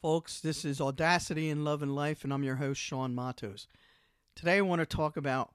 folks. 0.00 0.40
This 0.40 0.64
is 0.64 0.80
Audacity 0.80 1.50
in 1.50 1.62
Love 1.62 1.82
and 1.82 1.94
Life, 1.94 2.24
and 2.24 2.32
I'm 2.32 2.42
your 2.42 2.56
host, 2.56 2.80
Sean 2.80 3.14
Matos. 3.14 3.66
Today, 4.34 4.56
I 4.56 4.62
want 4.62 4.80
to 4.80 4.86
talk 4.86 5.18
about 5.18 5.52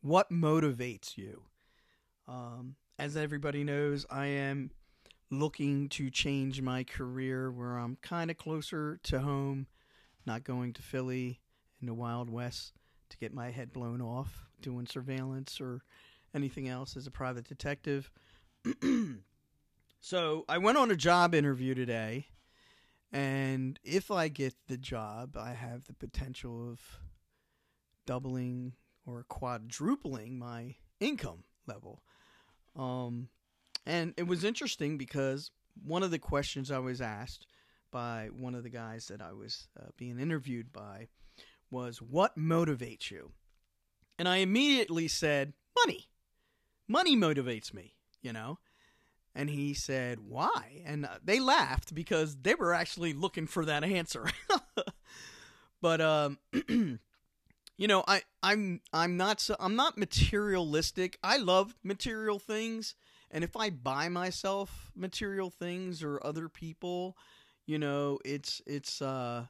what 0.00 0.30
motivates 0.30 1.18
you. 1.18 1.42
Um, 2.28 2.76
as 3.00 3.16
everybody 3.16 3.64
knows, 3.64 4.06
I 4.08 4.26
am 4.26 4.70
looking 5.28 5.88
to 5.88 6.08
change 6.08 6.62
my 6.62 6.84
career 6.84 7.50
where 7.50 7.78
I'm 7.78 7.98
kind 8.00 8.30
of 8.30 8.36
closer 8.36 9.00
to 9.04 9.20
home, 9.20 9.66
not 10.24 10.44
going 10.44 10.72
to 10.74 10.82
Philly 10.82 11.40
in 11.80 11.88
the 11.88 11.94
Wild 11.94 12.30
West 12.30 12.74
to 13.08 13.18
get 13.18 13.34
my 13.34 13.50
head 13.50 13.72
blown 13.72 14.00
off 14.00 14.46
doing 14.62 14.86
surveillance 14.86 15.60
or 15.60 15.80
anything 16.32 16.68
else 16.68 16.96
as 16.96 17.08
a 17.08 17.10
private 17.10 17.48
detective. 17.48 18.08
so 20.00 20.44
I 20.48 20.58
went 20.58 20.78
on 20.78 20.92
a 20.92 20.96
job 20.96 21.34
interview 21.34 21.74
today, 21.74 22.28
and 23.12 23.78
if 23.82 24.10
I 24.10 24.28
get 24.28 24.54
the 24.68 24.76
job, 24.76 25.36
I 25.36 25.52
have 25.52 25.84
the 25.84 25.94
potential 25.94 26.70
of 26.70 26.80
doubling 28.06 28.74
or 29.06 29.24
quadrupling 29.28 30.38
my 30.38 30.76
income 31.00 31.44
level. 31.66 32.02
Um, 32.76 33.28
and 33.86 34.14
it 34.16 34.26
was 34.26 34.44
interesting 34.44 34.98
because 34.98 35.50
one 35.82 36.02
of 36.02 36.10
the 36.10 36.18
questions 36.18 36.70
I 36.70 36.78
was 36.78 37.00
asked 37.00 37.46
by 37.90 38.28
one 38.36 38.54
of 38.54 38.62
the 38.62 38.70
guys 38.70 39.06
that 39.06 39.20
I 39.20 39.32
was 39.32 39.68
uh, 39.78 39.86
being 39.96 40.20
interviewed 40.20 40.72
by 40.72 41.08
was, 41.70 42.00
What 42.00 42.38
motivates 42.38 43.10
you? 43.10 43.32
And 44.18 44.28
I 44.28 44.36
immediately 44.36 45.08
said, 45.08 45.54
Money. 45.84 46.08
Money 46.86 47.16
motivates 47.16 47.72
me, 47.72 47.94
you 48.22 48.32
know? 48.32 48.58
And 49.34 49.48
he 49.48 49.74
said, 49.74 50.18
Why? 50.20 50.82
And 50.84 51.06
uh, 51.06 51.18
they 51.24 51.40
laughed 51.40 51.94
because 51.94 52.36
they 52.36 52.54
were 52.54 52.74
actually 52.74 53.12
looking 53.12 53.46
for 53.46 53.64
that 53.64 53.84
answer. 53.84 54.26
but, 55.80 56.00
um, 56.00 56.38
you 57.80 57.88
know, 57.88 58.04
I, 58.06 58.20
I'm 58.42 58.82
I'm 58.92 59.16
not 59.16 59.40
so 59.40 59.56
I'm 59.58 59.74
not 59.74 59.96
materialistic. 59.96 61.18
I 61.22 61.38
love 61.38 61.74
material 61.82 62.38
things, 62.38 62.94
and 63.30 63.42
if 63.42 63.56
I 63.56 63.70
buy 63.70 64.10
myself 64.10 64.92
material 64.94 65.48
things 65.48 66.02
or 66.02 66.20
other 66.22 66.50
people, 66.50 67.16
you 67.66 67.78
know, 67.78 68.18
it's 68.22 68.60
it's 68.66 69.00
uh 69.00 69.46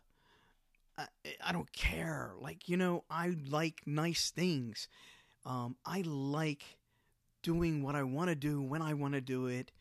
I, 0.97 1.07
I 1.45 1.51
don't 1.53 1.73
care. 1.73 2.35
Like, 2.39 2.69
you 2.69 2.77
know, 2.77 3.03
I 3.11 3.35
like 3.49 3.81
nice 3.85 4.31
things. 4.31 4.87
Um 5.45 5.77
I 5.85 6.03
like 6.07 6.63
doing 7.43 7.83
what 7.83 7.95
I 7.95 8.03
want 8.03 8.29
to 8.29 8.35
do 8.35 8.63
when 8.63 8.83
I 8.83 8.95
want 8.95 9.15
to 9.15 9.21
do 9.21 9.47
it. 9.47 9.73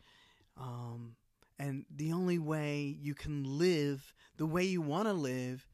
Um 0.56 1.16
and 1.58 1.84
the 1.94 2.12
only 2.12 2.38
way 2.38 2.96
you 3.00 3.14
can 3.14 3.58
live 3.58 4.14
the 4.40 4.46
way 4.46 4.64
you 4.64 4.80
want 4.80 5.06
to 5.06 5.12
live 5.12 5.66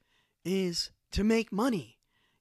is 0.44 0.90
to 1.12 1.22
make 1.22 1.52
money, 1.52 1.98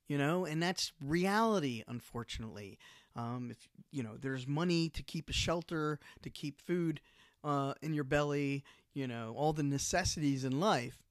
you 0.07 0.17
know, 0.17 0.43
and 0.43 0.61
that's 0.61 0.91
reality, 0.99 1.83
unfortunately. 1.87 2.79
Um, 3.15 3.49
if 3.51 3.69
you 3.91 4.01
know, 4.01 4.17
there's 4.19 4.47
money 4.47 4.89
to 4.89 5.03
keep 5.03 5.29
a 5.29 5.33
shelter, 5.33 5.99
to 6.23 6.29
keep 6.31 6.59
food 6.59 6.99
uh, 7.43 7.75
in 7.83 7.93
your 7.93 8.03
belly, 8.03 8.63
you 8.95 9.07
know, 9.07 9.35
all 9.37 9.53
the 9.53 9.61
necessities 9.61 10.43
in 10.43 10.59
life. 10.59 11.03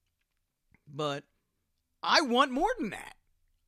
But 0.92 1.22
I 2.02 2.20
want 2.22 2.50
more 2.50 2.74
than 2.78 2.90
that. 2.90 3.14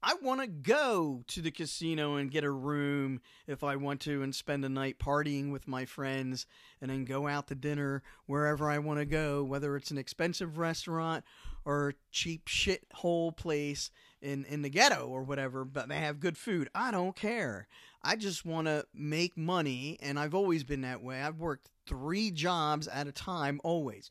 I 0.02 0.14
want 0.22 0.40
to 0.40 0.46
go 0.46 1.24
to 1.26 1.40
the 1.40 1.50
casino 1.50 2.14
and 2.16 2.30
get 2.30 2.44
a 2.44 2.50
room 2.50 3.20
if 3.46 3.64
I 3.64 3.76
want 3.76 4.00
to 4.02 4.22
and 4.22 4.34
spend 4.34 4.64
a 4.64 4.68
night 4.68 4.98
partying 4.98 5.50
with 5.50 5.66
my 5.66 5.84
friends 5.84 6.46
and 6.80 6.90
then 6.90 7.04
go 7.04 7.26
out 7.26 7.48
to 7.48 7.54
dinner 7.54 8.02
wherever 8.26 8.70
I 8.70 8.78
want 8.78 9.00
to 9.00 9.06
go, 9.06 9.42
whether 9.42 9.74
it's 9.76 9.90
an 9.90 9.98
expensive 9.98 10.58
restaurant 10.58 11.24
or 11.64 11.88
a 11.88 11.94
cheap 12.12 12.46
shithole 12.46 13.36
place 13.36 13.90
in, 14.22 14.44
in 14.44 14.62
the 14.62 14.70
ghetto 14.70 15.06
or 15.06 15.22
whatever, 15.22 15.64
but 15.64 15.88
they 15.88 15.98
have 15.98 16.20
good 16.20 16.38
food. 16.38 16.68
I 16.74 16.90
don't 16.90 17.16
care. 17.16 17.66
I 18.02 18.14
just 18.14 18.44
want 18.44 18.68
to 18.68 18.86
make 18.94 19.36
money, 19.36 19.98
and 20.00 20.18
I've 20.18 20.34
always 20.34 20.62
been 20.62 20.82
that 20.82 21.02
way. 21.02 21.20
I've 21.20 21.40
worked 21.40 21.68
three 21.86 22.30
jobs 22.30 22.86
at 22.86 23.08
a 23.08 23.12
time, 23.12 23.60
always 23.64 24.10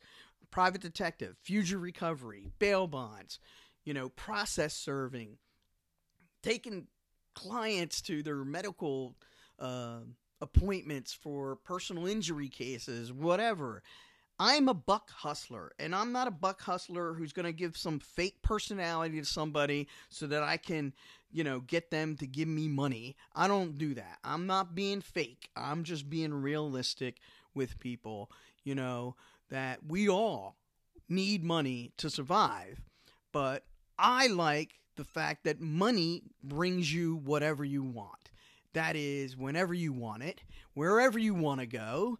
private 0.50 0.80
detective, 0.80 1.36
future 1.42 1.78
recovery, 1.78 2.48
bail 2.58 2.86
bonds, 2.86 3.38
you 3.84 3.92
know, 3.92 4.08
process 4.10 4.74
serving 4.74 5.38
taking 6.46 6.86
clients 7.34 8.00
to 8.00 8.22
their 8.22 8.44
medical 8.44 9.16
uh, 9.58 9.98
appointments 10.40 11.12
for 11.12 11.56
personal 11.56 12.06
injury 12.06 12.48
cases, 12.48 13.12
whatever. 13.12 13.82
I'm 14.38 14.68
a 14.68 14.74
buck 14.74 15.10
hustler, 15.10 15.72
and 15.78 15.94
I'm 15.94 16.12
not 16.12 16.28
a 16.28 16.30
buck 16.30 16.60
hustler 16.60 17.14
who's 17.14 17.32
going 17.32 17.46
to 17.46 17.52
give 17.52 17.76
some 17.76 17.98
fake 17.98 18.42
personality 18.42 19.18
to 19.18 19.24
somebody 19.24 19.88
so 20.08 20.26
that 20.26 20.42
I 20.42 20.58
can, 20.58 20.92
you 21.32 21.42
know, 21.42 21.60
get 21.60 21.90
them 21.90 22.16
to 22.18 22.26
give 22.26 22.46
me 22.46 22.68
money. 22.68 23.16
I 23.34 23.48
don't 23.48 23.76
do 23.78 23.94
that. 23.94 24.18
I'm 24.22 24.46
not 24.46 24.74
being 24.74 25.00
fake. 25.00 25.48
I'm 25.56 25.84
just 25.84 26.08
being 26.08 26.34
realistic 26.34 27.16
with 27.54 27.80
people, 27.80 28.30
you 28.62 28.74
know, 28.74 29.16
that 29.48 29.80
we 29.88 30.08
all 30.08 30.56
need 31.08 31.42
money 31.42 31.92
to 31.96 32.10
survive. 32.10 32.82
But 33.32 33.64
I 33.98 34.26
like 34.26 34.78
the 34.96 35.04
fact 35.04 35.44
that 35.44 35.60
money 35.60 36.22
brings 36.42 36.92
you 36.92 37.16
whatever 37.16 37.64
you 37.64 37.82
want. 37.82 38.30
That 38.72 38.96
is, 38.96 39.36
whenever 39.36 39.72
you 39.72 39.92
want 39.92 40.22
it, 40.22 40.42
wherever 40.74 41.18
you 41.18 41.34
want 41.34 41.60
to 41.60 41.66
go, 41.66 42.18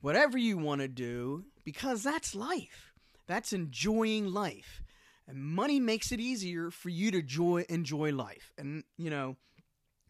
whatever 0.00 0.36
you 0.36 0.58
want 0.58 0.80
to 0.80 0.88
do, 0.88 1.44
because 1.64 2.02
that's 2.02 2.34
life. 2.34 2.92
That's 3.26 3.52
enjoying 3.52 4.26
life. 4.26 4.82
And 5.28 5.38
money 5.38 5.78
makes 5.78 6.10
it 6.10 6.18
easier 6.18 6.70
for 6.70 6.88
you 6.88 7.12
to 7.12 7.22
joy, 7.22 7.64
enjoy 7.68 8.12
life. 8.12 8.52
And, 8.58 8.82
you 8.98 9.10
know, 9.10 9.36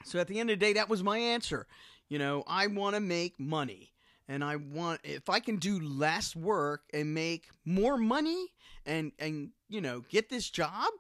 so 0.05 0.19
at 0.19 0.29
the 0.29 0.41
end 0.41 0.51
of 0.51 0.59
the 0.59 0.65
day, 0.65 0.73
that 0.73 0.89
was 0.89 1.03
my 1.03 1.19
answer. 1.19 1.67
You 2.09 2.19
know, 2.19 2.43
I 2.47 2.67
want 2.67 2.95
to 2.95 3.01
make 3.01 3.39
money. 3.39 3.93
And 4.29 4.43
I 4.43 4.57
want, 4.57 5.01
if 5.05 5.29
I 5.29 5.41
can 5.41 5.57
do 5.57 5.79
less 5.81 6.35
work 6.35 6.85
and 6.95 7.13
make 7.13 7.49
more 7.67 7.99
money 7.99 8.47
and, 8.87 9.13
and, 9.19 9.51
you 9.69 9.81
know, 9.81 10.03
get 10.09 10.31
this 10.31 10.49
job, 10.49 10.91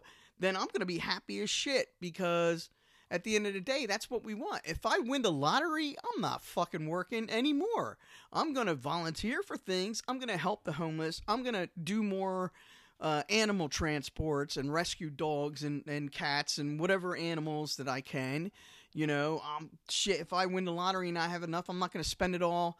then 0.42 0.56
I'm 0.56 0.66
going 0.66 0.80
to 0.80 0.86
be 0.86 0.98
happy 0.98 1.40
as 1.40 1.50
shit 1.50 1.88
because 2.00 2.70
at 3.10 3.24
the 3.24 3.36
end 3.36 3.46
of 3.46 3.52
the 3.52 3.60
day, 3.60 3.84
that's 3.84 4.10
what 4.10 4.24
we 4.24 4.34
want. 4.34 4.62
If 4.64 4.86
I 4.86 4.98
win 4.98 5.22
the 5.22 5.30
lottery, 5.30 5.96
I'm 6.02 6.20
not 6.22 6.42
fucking 6.42 6.86
working 6.86 7.28
anymore. 7.30 7.98
I'm 8.32 8.54
going 8.54 8.68
to 8.68 8.74
volunteer 8.74 9.42
for 9.42 9.56
things. 9.56 10.02
I'm 10.08 10.18
going 10.18 10.30
to 10.30 10.38
help 10.38 10.64
the 10.64 10.72
homeless. 10.72 11.20
I'm 11.28 11.42
going 11.42 11.54
to 11.54 11.68
do 11.82 12.02
more 12.02 12.52
uh, 13.00 13.22
animal 13.28 13.68
transports 13.68 14.56
and 14.56 14.72
rescue 14.72 15.10
dogs 15.10 15.62
and, 15.62 15.86
and 15.86 16.10
cats 16.10 16.56
and 16.56 16.80
whatever 16.80 17.14
animals 17.14 17.76
that 17.76 17.88
I 17.88 18.00
can. 18.00 18.50
You 18.94 19.06
know, 19.06 19.42
um, 19.56 19.70
shit, 19.90 20.20
if 20.20 20.32
I 20.32 20.46
win 20.46 20.64
the 20.64 20.72
lottery 20.72 21.10
and 21.10 21.18
I 21.18 21.28
have 21.28 21.42
enough, 21.42 21.68
I'm 21.68 21.78
not 21.78 21.92
going 21.92 22.02
to 22.02 22.08
spend 22.08 22.34
it 22.34 22.42
all 22.42 22.78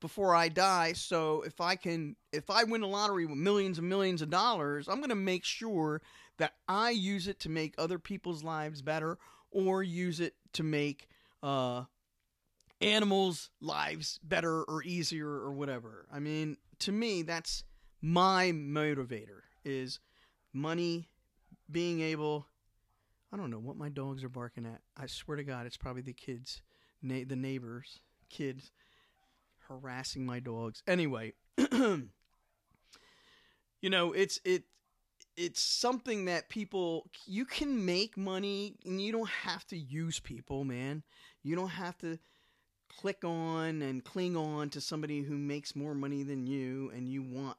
before 0.00 0.34
I 0.34 0.48
die. 0.48 0.92
So 0.94 1.42
if 1.42 1.60
I 1.60 1.76
can, 1.76 2.16
if 2.32 2.50
I 2.50 2.64
win 2.64 2.80
the 2.80 2.86
lottery 2.86 3.26
with 3.26 3.36
millions 3.36 3.78
and 3.78 3.88
millions 3.88 4.20
of 4.20 4.30
dollars, 4.30 4.88
I'm 4.88 4.98
going 4.98 5.10
to 5.10 5.14
make 5.14 5.44
sure 5.44 6.02
that 6.40 6.54
I 6.66 6.90
use 6.90 7.28
it 7.28 7.38
to 7.40 7.50
make 7.50 7.74
other 7.76 7.98
people's 7.98 8.42
lives 8.42 8.80
better 8.80 9.18
or 9.50 9.82
use 9.82 10.20
it 10.20 10.34
to 10.54 10.62
make 10.62 11.06
uh, 11.42 11.84
animals' 12.80 13.50
lives 13.60 14.18
better 14.22 14.62
or 14.62 14.82
easier 14.82 15.28
or 15.28 15.52
whatever. 15.52 16.06
I 16.10 16.18
mean, 16.18 16.56
to 16.80 16.92
me, 16.92 17.20
that's 17.22 17.64
my 18.00 18.52
motivator 18.52 19.42
is 19.66 20.00
money, 20.54 21.10
being 21.70 22.00
able. 22.00 22.46
I 23.30 23.36
don't 23.36 23.50
know 23.50 23.58
what 23.58 23.76
my 23.76 23.90
dogs 23.90 24.24
are 24.24 24.30
barking 24.30 24.64
at. 24.64 24.80
I 24.96 25.08
swear 25.08 25.36
to 25.36 25.44
God, 25.44 25.66
it's 25.66 25.76
probably 25.76 26.02
the 26.02 26.14
kids, 26.14 26.62
na- 27.02 27.24
the 27.26 27.36
neighbors, 27.36 28.00
kids 28.30 28.72
harassing 29.68 30.24
my 30.24 30.40
dogs. 30.40 30.82
Anyway, 30.86 31.34
you 31.58 32.08
know, 33.82 34.12
it's 34.12 34.40
it 34.42 34.64
it's 35.40 35.62
something 35.62 36.26
that 36.26 36.50
people 36.50 37.08
you 37.26 37.46
can 37.46 37.84
make 37.86 38.16
money 38.16 38.74
and 38.84 39.00
you 39.00 39.10
don't 39.10 39.30
have 39.30 39.66
to 39.68 39.76
use 39.76 40.20
people, 40.20 40.64
man. 40.64 41.02
You 41.42 41.56
don't 41.56 41.68
have 41.70 41.96
to 41.98 42.18
click 42.90 43.24
on 43.24 43.80
and 43.80 44.04
cling 44.04 44.36
on 44.36 44.68
to 44.70 44.80
somebody 44.80 45.22
who 45.22 45.38
makes 45.38 45.74
more 45.74 45.94
money 45.94 46.22
than 46.22 46.46
you 46.46 46.90
and 46.94 47.08
you 47.08 47.22
want 47.22 47.56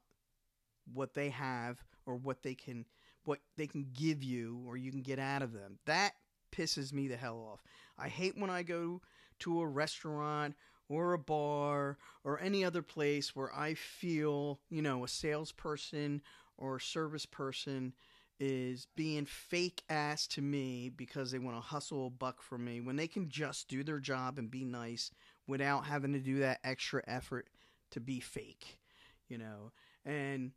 what 0.94 1.16
they 1.16 1.30
have 1.30 1.84
or 2.06 2.16
what 2.16 2.44
they 2.44 2.54
can 2.54 2.86
what 3.24 3.40
they 3.58 3.66
can 3.66 3.88
give 3.94 4.22
you 4.22 4.64
or 4.68 4.78
you 4.78 4.92
can 4.92 5.02
get 5.02 5.18
out 5.18 5.42
of 5.42 5.52
them. 5.52 5.80
That 5.86 6.14
pisses 6.52 6.94
me 6.94 7.08
the 7.08 7.18
hell 7.18 7.48
off. 7.52 7.64
I 7.98 8.10
hate 8.10 8.38
when 8.38 8.52
I 8.52 8.62
go 8.62 9.02
to 9.40 9.62
a 9.62 9.68
restaurant 9.68 10.56
or 10.88 11.14
a 11.14 11.20
bar 11.20 11.98
or 12.24 12.40
any 12.40 12.64
other 12.64 12.82
place 12.84 13.36
where 13.36 13.52
I 13.56 13.74
feel, 13.74 14.60
you 14.70 14.84
know, 14.84 15.04
a 15.04 15.08
salesperson 15.08 16.22
or 16.62 16.80
service 16.80 17.26
person 17.26 17.94
is 18.40 18.88
being 18.96 19.26
fake 19.26 19.84
ass 19.90 20.26
to 20.26 20.42
me 20.42 20.90
because 20.90 21.32
they 21.32 21.40
want 21.40 21.56
to 21.58 21.62
hustle 21.62 22.08
a 22.08 22.10
buck 22.10 22.42
from 22.42 22.64
me 22.66 22.82
when 22.82 22.96
they 22.96 23.08
can 23.08 23.30
just 23.30 23.68
do 23.68 23.84
their 23.84 24.00
job 24.00 24.40
and 24.40 24.50
be 24.50 24.64
nice 24.64 25.12
without 25.48 25.86
having 25.86 26.14
to 26.14 26.20
do 26.20 26.40
that 26.40 26.60
extra 26.64 27.04
effort 27.08 27.50
to 27.92 28.00
be 28.00 28.20
fake, 28.20 28.80
you 29.28 29.38
know. 29.38 29.72
And 30.06 30.52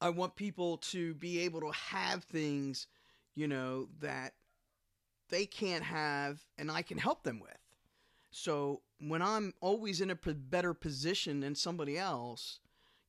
I 0.00 0.08
want 0.10 0.34
people 0.34 0.78
to 0.78 1.14
be 1.14 1.40
able 1.40 1.60
to 1.60 1.70
have 1.70 2.24
things, 2.24 2.86
you 3.34 3.46
know, 3.46 3.88
that 4.00 4.32
they 5.28 5.46
can't 5.46 5.84
have 5.84 6.40
and 6.58 6.70
I 6.70 6.82
can 6.82 6.98
help 6.98 7.22
them 7.22 7.40
with. 7.40 7.56
So 8.30 8.82
when 8.98 9.22
I'm 9.22 9.54
always 9.60 10.00
in 10.00 10.10
a 10.10 10.16
better 10.16 10.74
position 10.74 11.40
than 11.40 11.54
somebody 11.54 11.98
else, 11.98 12.60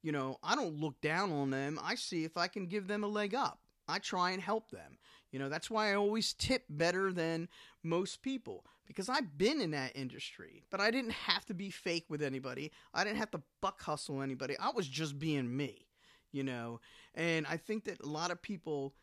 you 0.01 0.11
know, 0.11 0.37
I 0.43 0.55
don't 0.55 0.79
look 0.79 0.99
down 1.01 1.31
on 1.31 1.49
them. 1.49 1.79
I 1.83 1.95
see 1.95 2.23
if 2.23 2.37
I 2.37 2.47
can 2.47 2.67
give 2.67 2.87
them 2.87 3.03
a 3.03 3.07
leg 3.07 3.35
up. 3.35 3.59
I 3.87 3.99
try 3.99 4.31
and 4.31 4.41
help 4.41 4.71
them. 4.71 4.97
You 5.31 5.39
know, 5.39 5.49
that's 5.49 5.69
why 5.69 5.91
I 5.91 5.95
always 5.95 6.33
tip 6.33 6.65
better 6.69 7.11
than 7.13 7.47
most 7.83 8.21
people 8.21 8.65
because 8.85 9.09
I've 9.09 9.37
been 9.37 9.61
in 9.61 9.71
that 9.71 9.95
industry, 9.95 10.63
but 10.69 10.81
I 10.81 10.91
didn't 10.91 11.13
have 11.13 11.45
to 11.45 11.53
be 11.53 11.69
fake 11.69 12.05
with 12.09 12.21
anybody. 12.21 12.71
I 12.93 13.03
didn't 13.03 13.19
have 13.19 13.31
to 13.31 13.41
buck 13.61 13.81
hustle 13.81 14.21
anybody. 14.21 14.57
I 14.59 14.71
was 14.71 14.87
just 14.87 15.17
being 15.17 15.55
me, 15.55 15.87
you 16.31 16.43
know. 16.43 16.81
And 17.15 17.45
I 17.47 17.57
think 17.57 17.85
that 17.85 18.01
a 18.01 18.07
lot 18.07 18.31
of 18.31 18.41
people 18.41 18.93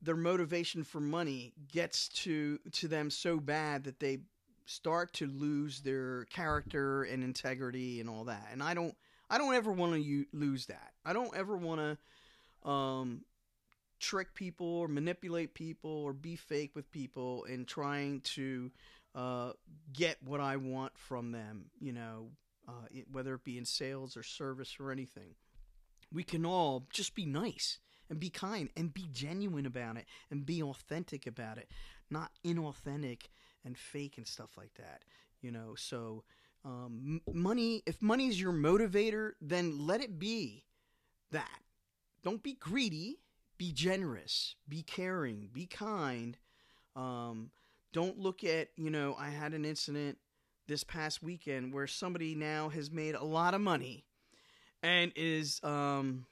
their 0.00 0.16
motivation 0.16 0.84
for 0.84 1.00
money 1.00 1.52
gets 1.72 2.08
to 2.08 2.58
to 2.72 2.88
them 2.88 3.10
so 3.10 3.38
bad 3.38 3.84
that 3.84 3.98
they 3.98 4.18
start 4.64 5.12
to 5.14 5.26
lose 5.26 5.80
their 5.80 6.24
character 6.26 7.02
and 7.04 7.24
integrity 7.24 8.00
and 8.00 8.08
all 8.08 8.24
that. 8.24 8.48
And 8.52 8.62
I 8.62 8.74
don't 8.74 8.94
I 9.30 9.38
don't 9.38 9.54
ever 9.54 9.72
want 9.72 9.94
to 9.94 10.24
lose 10.32 10.66
that. 10.66 10.92
I 11.04 11.12
don't 11.12 11.34
ever 11.36 11.56
want 11.56 11.98
to 12.64 12.68
um, 12.68 13.24
trick 14.00 14.34
people 14.34 14.66
or 14.66 14.88
manipulate 14.88 15.54
people 15.54 15.90
or 15.90 16.12
be 16.12 16.36
fake 16.36 16.74
with 16.74 16.90
people 16.90 17.44
in 17.44 17.64
trying 17.64 18.20
to 18.20 18.70
uh, 19.14 19.52
get 19.92 20.16
what 20.22 20.40
I 20.40 20.56
want 20.56 20.96
from 20.96 21.32
them, 21.32 21.66
you 21.80 21.92
know, 21.92 22.28
uh, 22.68 22.86
whether 23.10 23.34
it 23.34 23.44
be 23.44 23.58
in 23.58 23.64
sales 23.64 24.16
or 24.16 24.22
service 24.22 24.76
or 24.78 24.92
anything. 24.92 25.34
We 26.12 26.22
can 26.22 26.46
all 26.46 26.86
just 26.92 27.14
be 27.14 27.26
nice 27.26 27.78
and 28.08 28.18
be 28.20 28.30
kind 28.30 28.70
and 28.76 28.94
be 28.94 29.08
genuine 29.12 29.66
about 29.66 29.96
it 29.96 30.06
and 30.30 30.46
be 30.46 30.62
authentic 30.62 31.26
about 31.26 31.58
it, 31.58 31.70
not 32.10 32.30
inauthentic 32.44 33.24
and 33.64 33.76
fake 33.76 34.16
and 34.16 34.26
stuff 34.26 34.50
like 34.56 34.74
that, 34.74 35.02
you 35.42 35.50
know. 35.50 35.74
So, 35.76 36.24
um, 36.68 37.20
money, 37.32 37.82
if 37.86 38.02
money 38.02 38.28
is 38.28 38.40
your 38.40 38.52
motivator, 38.52 39.32
then 39.40 39.86
let 39.86 40.02
it 40.02 40.18
be 40.18 40.64
that. 41.30 41.60
Don't 42.22 42.42
be 42.42 42.52
greedy 42.52 43.20
be 43.58 43.72
generous, 43.72 44.54
be 44.68 44.82
caring, 44.82 45.50
be 45.52 45.66
kind. 45.66 46.38
Um, 46.96 47.50
don't 47.92 48.18
look 48.18 48.44
at, 48.44 48.68
you 48.76 48.88
know, 48.88 49.16
I 49.18 49.30
had 49.30 49.52
an 49.52 49.64
incident 49.64 50.16
this 50.68 50.84
past 50.84 51.22
weekend 51.22 51.74
where 51.74 51.86
somebody 51.86 52.34
now 52.34 52.68
has 52.68 52.90
made 52.90 53.16
a 53.16 53.24
lot 53.24 53.54
of 53.54 53.60
money 53.60 54.04
and 54.82 55.12
is 55.16 55.60
um, 55.64 56.26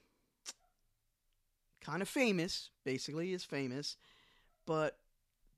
kind 1.81 2.01
of 2.01 2.07
famous, 2.07 2.69
basically, 2.85 3.33
is 3.33 3.43
famous, 3.43 3.97
but 4.65 4.97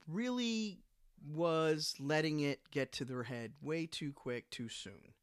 really 0.08 0.80
was 1.26 1.94
letting 1.98 2.40
it 2.40 2.60
get 2.70 2.92
to 2.92 3.04
their 3.04 3.24
head 3.24 3.52
way 3.62 3.86
too 3.86 4.12
quick, 4.12 4.50
too 4.50 4.68
soon. 4.68 5.14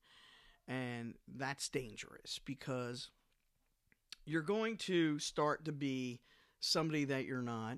And 0.68 1.16
that's 1.28 1.70
dangerous 1.70 2.40
because 2.44 3.10
you're 4.26 4.42
going 4.42 4.78
to 4.78 5.18
start 5.20 5.66
to 5.66 5.72
be 5.72 6.20
somebody 6.60 7.06
that 7.06 7.26
you're 7.26 7.42
not. 7.42 7.78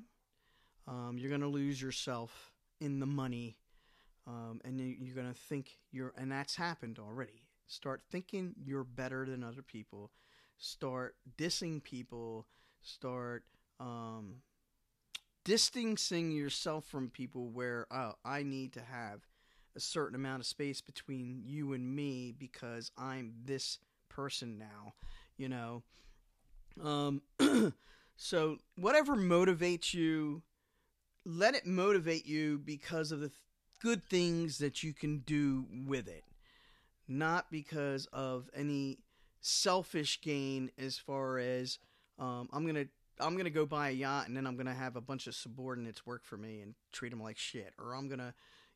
Um, 0.87 1.17
you're 1.19 1.29
going 1.29 1.41
to 1.41 1.47
lose 1.47 1.79
yourself 1.79 2.51
in 2.81 2.99
the 2.99 3.05
money, 3.05 3.57
um, 4.25 4.59
and 4.65 4.79
you're 4.79 5.13
going 5.15 5.31
to 5.31 5.39
think 5.39 5.77
you're, 5.91 6.13
and 6.17 6.31
that's 6.31 6.55
happened 6.55 6.97
already. 6.97 7.45
Start 7.67 8.01
thinking 8.09 8.55
you're 8.57 8.83
better 8.83 9.25
than 9.25 9.43
other 9.43 9.61
people. 9.61 10.09
Start 10.57 11.15
dissing 11.37 11.83
people. 11.83 12.47
Start 12.81 13.43
um, 13.79 14.37
distancing 15.43 16.31
yourself 16.31 16.85
from 16.85 17.09
people 17.09 17.49
where 17.49 17.87
oh, 17.91 18.13
I 18.25 18.43
need 18.43 18.73
to 18.73 18.81
have 18.81 19.21
a 19.75 19.79
certain 19.79 20.15
amount 20.15 20.41
of 20.41 20.47
space 20.47 20.81
between 20.81 21.43
you 21.45 21.73
and 21.73 21.95
me 21.95 22.33
because 22.37 22.91
I'm 22.97 23.33
this 23.45 23.79
person 24.09 24.57
now, 24.57 24.93
you 25.37 25.49
know. 25.49 25.83
Um, 26.81 27.21
So, 28.21 28.57
whatever 28.75 29.15
motivates 29.15 29.93
you, 29.93 30.41
let 31.25 31.55
it 31.55 31.65
motivate 31.65 32.25
you 32.25 32.59
because 32.59 33.13
of 33.13 33.21
the 33.21 33.29
th- 33.29 33.39
good 33.81 34.05
things 34.09 34.57
that 34.57 34.83
you 34.83 34.93
can 34.93 35.19
do 35.19 35.65
with 35.87 36.09
it, 36.09 36.25
not 37.07 37.49
because 37.49 38.07
of 38.07 38.49
any 38.53 38.99
selfish 39.41 40.21
gain 40.21 40.69
as 40.77 40.97
far 40.97 41.39
as 41.39 41.79
um, 42.19 42.49
I'm 42.51 42.65
gonna 42.65 42.87
I'm 43.19 43.37
gonna 43.37 43.49
go 43.49 43.65
buy 43.65 43.89
a 43.89 43.93
yacht 43.93 44.27
and 44.27 44.35
then 44.35 44.47
I'm 44.47 44.57
gonna 44.57 44.73
have 44.73 44.95
a 44.95 45.01
bunch 45.01 45.27
of 45.27 45.35
subordinates 45.35 46.05
work 46.05 46.23
for 46.23 46.37
me 46.37 46.61
and 46.61 46.75
treat 46.91 47.09
them 47.09 47.21
like 47.21 47.37
shit, 47.37 47.73
or 47.77 47.93
I'm 47.93 48.07
gonna, 48.07 48.33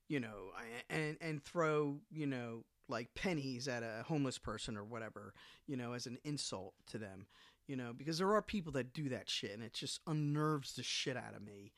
you 0.08 0.20
know, 0.20 0.52
and 0.90 1.18
and 1.22 1.44
throw 1.44 2.00
you 2.12 2.28
know 2.28 2.66
like 2.90 3.14
pennies 3.16 3.68
at 3.68 3.82
a 3.82 4.04
homeless 4.06 4.38
person 4.38 4.76
or 4.78 4.84
whatever, 4.84 5.34
you 5.68 5.78
know, 5.78 5.94
as 5.94 6.06
an 6.06 6.18
insult 6.24 6.74
to 6.88 6.98
them 6.98 7.28
you 7.68 7.76
know, 7.76 7.94
because 7.94 8.18
there 8.18 8.34
are 8.34 8.42
people 8.42 8.72
that 8.74 8.94
do 8.94 9.10
that 9.10 9.30
shit 9.30 9.52
and 9.52 9.64
it 9.64 9.74
just 9.74 10.02
unnerves 10.08 10.76
the 10.76 10.84
shit 10.84 11.16
out 11.16 11.36
of 11.36 11.42
me. 11.42 11.72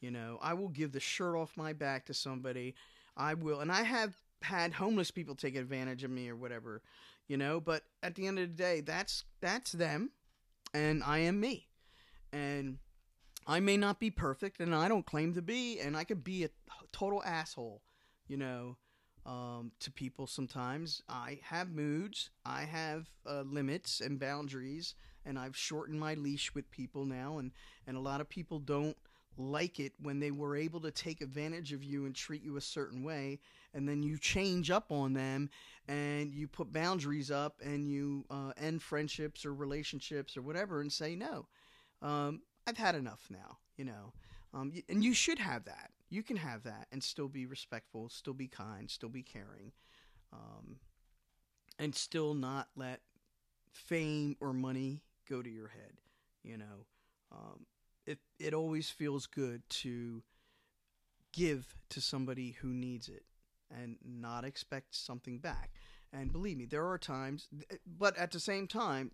You 0.00 0.10
know, 0.10 0.38
I 0.42 0.54
will 0.54 0.68
give 0.68 0.92
the 0.92 1.00
shirt 1.00 1.36
off 1.36 1.56
my 1.56 1.72
back 1.72 2.06
to 2.06 2.14
somebody. 2.14 2.74
I 3.16 3.34
will, 3.34 3.60
and 3.60 3.70
I 3.70 3.82
have 3.82 4.14
had 4.42 4.72
homeless 4.72 5.10
people 5.10 5.34
take 5.34 5.56
advantage 5.56 6.02
of 6.02 6.10
me 6.10 6.28
or 6.28 6.36
whatever, 6.36 6.82
you 7.28 7.36
know, 7.36 7.60
but 7.60 7.84
at 8.02 8.14
the 8.14 8.26
end 8.26 8.38
of 8.38 8.48
the 8.48 8.62
day, 8.62 8.80
that's 8.80 9.24
that's 9.40 9.72
them 9.72 10.10
and 10.74 11.02
I 11.04 11.18
am 11.18 11.38
me. 11.38 11.68
And 12.32 12.78
I 13.46 13.60
may 13.60 13.76
not 13.76 14.00
be 14.00 14.10
perfect 14.10 14.60
and 14.60 14.74
I 14.74 14.88
don't 14.88 15.06
claim 15.06 15.34
to 15.34 15.42
be 15.42 15.80
and 15.80 15.96
I 15.96 16.04
could 16.04 16.24
be 16.24 16.44
a 16.44 16.50
total 16.92 17.22
asshole, 17.24 17.82
you 18.28 18.36
know, 18.36 18.76
um, 19.26 19.72
to 19.80 19.90
people 19.90 20.26
sometimes. 20.26 21.02
I 21.08 21.40
have 21.44 21.70
moods, 21.70 22.30
I 22.44 22.62
have 22.62 23.08
uh, 23.26 23.42
limits 23.42 24.00
and 24.00 24.18
boundaries 24.18 24.94
and 25.24 25.38
I've 25.38 25.56
shortened 25.56 26.00
my 26.00 26.14
leash 26.14 26.54
with 26.54 26.70
people 26.70 27.04
now, 27.04 27.38
and 27.38 27.52
and 27.86 27.96
a 27.96 28.00
lot 28.00 28.20
of 28.20 28.28
people 28.28 28.58
don't 28.58 28.96
like 29.38 29.80
it 29.80 29.92
when 30.02 30.20
they 30.20 30.30
were 30.30 30.56
able 30.56 30.80
to 30.80 30.90
take 30.90 31.20
advantage 31.20 31.72
of 31.72 31.82
you 31.82 32.04
and 32.04 32.14
treat 32.14 32.42
you 32.42 32.56
a 32.56 32.60
certain 32.60 33.02
way 33.02 33.40
and 33.72 33.88
then 33.88 34.02
you 34.02 34.18
change 34.18 34.70
up 34.70 34.92
on 34.92 35.14
them 35.14 35.48
and 35.88 36.34
you 36.34 36.46
put 36.46 36.70
boundaries 36.70 37.30
up 37.30 37.58
and 37.64 37.88
you 37.88 38.26
uh, 38.30 38.52
end 38.58 38.82
friendships 38.82 39.46
or 39.46 39.54
relationships 39.54 40.36
or 40.36 40.42
whatever 40.42 40.82
and 40.82 40.92
say 40.92 41.16
no 41.16 41.46
um, 42.02 42.42
i've 42.66 42.76
had 42.76 42.94
enough 42.94 43.26
now 43.30 43.58
you 43.76 43.84
know 43.84 44.12
um, 44.54 44.72
and 44.88 45.02
you 45.02 45.14
should 45.14 45.38
have 45.38 45.64
that 45.64 45.90
you 46.10 46.22
can 46.22 46.36
have 46.36 46.62
that 46.64 46.86
and 46.92 47.02
still 47.02 47.28
be 47.28 47.46
respectful 47.46 48.08
still 48.08 48.34
be 48.34 48.48
kind 48.48 48.90
still 48.90 49.08
be 49.08 49.22
caring 49.22 49.72
um, 50.32 50.76
and 51.78 51.94
still 51.94 52.34
not 52.34 52.68
let 52.76 53.00
fame 53.72 54.36
or 54.40 54.52
money 54.52 55.02
go 55.28 55.42
to 55.42 55.50
your 55.50 55.68
head. 55.68 55.94
You 56.42 56.58
know, 56.58 56.86
um, 57.30 57.66
it 58.06 58.18
it 58.38 58.54
always 58.54 58.90
feels 58.90 59.26
good 59.26 59.62
to 59.68 60.22
give 61.32 61.74
to 61.90 62.00
somebody 62.00 62.56
who 62.60 62.68
needs 62.68 63.08
it 63.08 63.24
and 63.70 63.96
not 64.04 64.44
expect 64.44 64.94
something 64.94 65.38
back. 65.38 65.70
And 66.12 66.30
believe 66.30 66.58
me, 66.58 66.66
there 66.66 66.86
are 66.86 66.98
times, 66.98 67.48
but 67.86 68.16
at 68.18 68.32
the 68.32 68.40
same 68.40 68.66
time, 68.66 69.12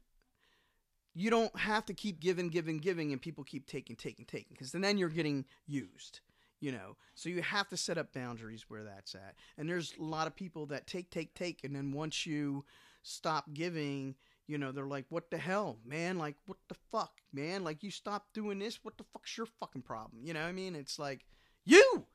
you 1.19 1.31
don't 1.31 1.57
have 1.59 1.85
to 1.87 1.95
keep 1.95 2.21
giving, 2.21 2.49
giving, 2.49 2.79
giving, 2.79 3.13
and 3.13 3.21
people 3.21 3.43
keep 3.43 3.67
taking, 3.67 3.97
taking, 3.97 4.25
taking, 4.25 4.53
because 4.53 4.71
then 4.71 4.97
you're 4.97 5.09
getting 5.09 5.45
used. 5.67 6.21
You 6.61 6.73
know, 6.73 6.97
so 7.15 7.29
you 7.29 7.41
have 7.41 7.69
to 7.69 7.77
set 7.77 7.99
up 7.99 8.13
boundaries 8.13 8.65
where 8.69 8.83
that's 8.83 9.15
at. 9.15 9.37
And 9.57 9.69
there's 9.69 9.95
a 9.99 10.03
lot 10.03 10.27
of 10.27 10.35
people 10.35 10.67
that 10.67 10.89
take, 10.89 11.09
take, 11.09 11.33
take, 11.35 11.63
and 11.63 11.75
then 11.75 11.93
once 11.93 12.27
you 12.27 12.65
stop 13.03 13.53
giving, 13.55 14.17
you 14.49 14.59
know, 14.59 14.73
they're 14.73 14.85
like, 14.85 15.07
what 15.09 15.31
the 15.31 15.39
hell, 15.39 15.79
man? 15.85 16.19
Like, 16.19 16.35
what 16.47 16.59
the 16.69 16.75
fuck, 16.91 17.13
man? 17.33 17.63
Like, 17.63 17.85
you 17.85 17.93
stop 17.93 18.27
doing 18.35 18.59
this. 18.59 18.81
What 18.83 18.99
the 18.99 19.05
fuck's 19.13 19.37
your 19.37 19.47
fucking 19.47 19.83
problem? 19.83 20.23
You 20.25 20.35
know 20.35 20.43
what 20.43 20.49
I 20.49 20.53
mean? 20.53 20.75
It's 20.75 20.99
like, 20.99 21.25
you! 21.65 22.07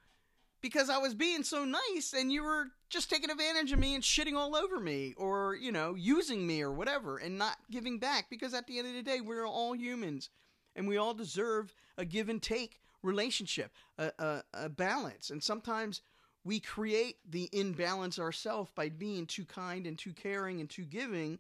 Because 0.64 0.90
I 0.90 0.98
was 0.98 1.14
being 1.14 1.44
so 1.44 1.66
nice 1.66 2.14
and 2.18 2.32
you 2.32 2.42
were 2.42 2.70
just 2.90 3.10
taking 3.10 3.30
advantage 3.30 3.72
of 3.72 3.80
me 3.80 3.94
and 3.94 4.04
shitting 4.04 4.36
all 4.36 4.56
over 4.56 4.80
me 4.80 5.14
or, 5.18 5.56
you 5.56 5.72
know, 5.72 5.94
using 5.94 6.48
me 6.48 6.64
or 6.64 6.72
whatever 6.72 7.18
and 7.18 7.38
not 7.38 7.58
giving 7.70 8.00
back. 8.00 8.32
Because 8.32 8.56
at 8.56 8.66
the 8.66 8.80
end 8.80 8.88
of 8.88 8.94
the 8.96 9.04
day, 9.04 9.22
we're 9.22 9.46
all 9.46 9.76
humans 9.76 10.30
and 10.76 10.88
we 10.88 10.98
all 10.98 11.14
deserve 11.14 11.76
a 12.00 12.06
give 12.06 12.30
and 12.30 12.42
take 12.42 12.80
relationship, 13.04 13.72
a, 14.00 14.12
a, 14.18 14.44
a 14.54 14.70
balance. 14.70 15.30
And 15.30 15.44
sometimes 15.44 16.02
we 16.44 16.60
create 16.60 17.18
the 17.30 17.50
imbalance 17.52 18.18
ourselves 18.18 18.72
by 18.74 18.90
being 18.90 19.26
too 19.28 19.46
kind 19.46 19.86
and 19.86 20.00
too 20.00 20.14
caring 20.14 20.60
and 20.60 20.70
too 20.70 20.86
giving 20.86 21.40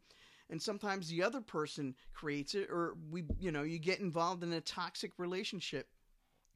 and 0.50 0.62
sometimes 0.62 1.10
the 1.10 1.24
other 1.24 1.42
person 1.42 1.96
creates 2.14 2.54
it 2.54 2.70
or 2.70 2.96
we 3.10 3.24
you 3.40 3.52
know 3.52 3.64
you 3.64 3.80
get 3.80 4.00
involved 4.00 4.44
in 4.44 4.54
a 4.54 4.62
toxic 4.62 5.12
relationship 5.18 5.88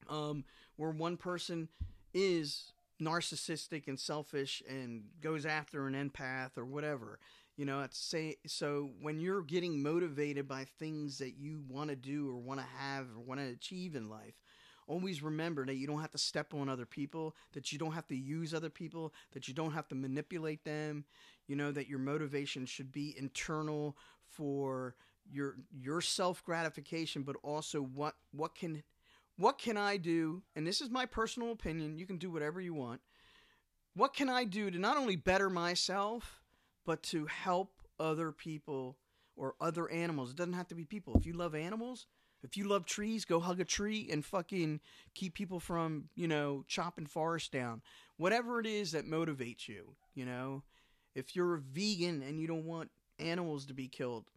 um, 0.09 0.43
where 0.75 0.91
one 0.91 1.17
person 1.17 1.67
is 2.17 2.71
narcissistic 3.01 3.87
and 3.87 3.99
selfish 3.99 4.63
and 4.67 5.03
goes 5.21 5.45
after 5.45 5.87
an 5.87 5.93
empath 5.93 6.57
or 6.57 6.65
whatever 6.65 7.19
You 7.55 7.65
know, 7.65 7.81
it's 7.81 7.97
say 7.97 8.37
so 8.45 8.91
when 9.01 9.19
you're 9.19 9.41
getting 9.41 9.81
motivated 9.81 10.47
by 10.47 10.65
things 10.65 11.17
that 11.19 11.37
you 11.37 11.63
want 11.67 11.89
to 11.89 11.95
do 11.95 12.29
or 12.29 12.35
want 12.37 12.59
to 12.59 12.65
have 12.77 13.07
or 13.15 13.19
want 13.19 13.39
to 13.39 13.47
achieve 13.47 13.95
in 13.95 14.09
life, 14.09 14.35
always 14.87 15.21
remember 15.21 15.65
that 15.65 15.75
you 15.75 15.87
don't 15.87 16.01
have 16.01 16.11
to 16.11 16.17
step 16.17 16.53
on 16.53 16.69
other 16.69 16.85
people, 16.85 17.35
that 17.53 17.71
you 17.71 17.79
don't 17.79 17.93
have 17.93 18.07
to 18.07 18.15
use 18.15 18.53
other 18.53 18.69
people, 18.69 19.13
that 19.33 19.47
you 19.47 19.53
don't 19.53 19.73
have 19.73 19.87
to 19.89 19.95
manipulate 19.95 20.63
them. 20.65 21.05
You 21.47 21.55
know 21.55 21.71
that 21.71 21.87
your 21.87 21.99
motivation 21.99 22.65
should 22.65 22.91
be 22.91 23.15
internal 23.17 23.97
for 24.29 24.95
your 25.29 25.55
your 25.71 26.01
self 26.01 26.43
gratification, 26.43 27.23
but 27.23 27.35
also 27.43 27.81
what 27.81 28.15
what 28.31 28.55
can 28.55 28.83
what 29.37 29.57
can 29.57 29.77
I 29.77 29.97
do? 29.97 30.43
And 30.55 30.65
this 30.65 30.81
is 30.81 30.89
my 30.89 31.05
personal 31.05 31.51
opinion. 31.51 31.97
You 31.97 32.05
can 32.05 32.17
do 32.17 32.31
whatever 32.31 32.59
you 32.59 32.73
want. 32.73 33.01
What 33.95 34.13
can 34.13 34.29
I 34.29 34.43
do 34.43 34.69
to 34.69 34.77
not 34.77 34.97
only 34.97 35.15
better 35.15 35.49
myself, 35.49 36.41
but 36.85 37.03
to 37.03 37.25
help 37.25 37.81
other 37.99 38.31
people 38.31 38.97
or 39.35 39.55
other 39.61 39.89
animals. 39.89 40.31
It 40.31 40.37
doesn't 40.37 40.53
have 40.53 40.67
to 40.69 40.75
be 40.75 40.85
people. 40.85 41.15
If 41.17 41.25
you 41.25 41.33
love 41.33 41.55
animals, 41.55 42.07
if 42.43 42.57
you 42.57 42.67
love 42.67 42.85
trees, 42.85 43.25
go 43.25 43.39
hug 43.39 43.59
a 43.59 43.65
tree 43.65 44.09
and 44.11 44.25
fucking 44.25 44.79
keep 45.13 45.33
people 45.33 45.59
from, 45.59 46.05
you 46.15 46.27
know, 46.27 46.63
chopping 46.67 47.05
forests 47.05 47.49
down. 47.49 47.81
Whatever 48.17 48.59
it 48.59 48.65
is 48.65 48.91
that 48.91 49.05
motivates 49.05 49.67
you, 49.67 49.95
you 50.13 50.25
know. 50.25 50.63
If 51.15 51.35
you're 51.35 51.55
a 51.55 51.59
vegan 51.59 52.21
and 52.21 52.39
you 52.39 52.47
don't 52.47 52.65
want 52.65 52.91
animals 53.19 53.65
to 53.67 53.73
be 53.73 53.87
killed 53.87 54.29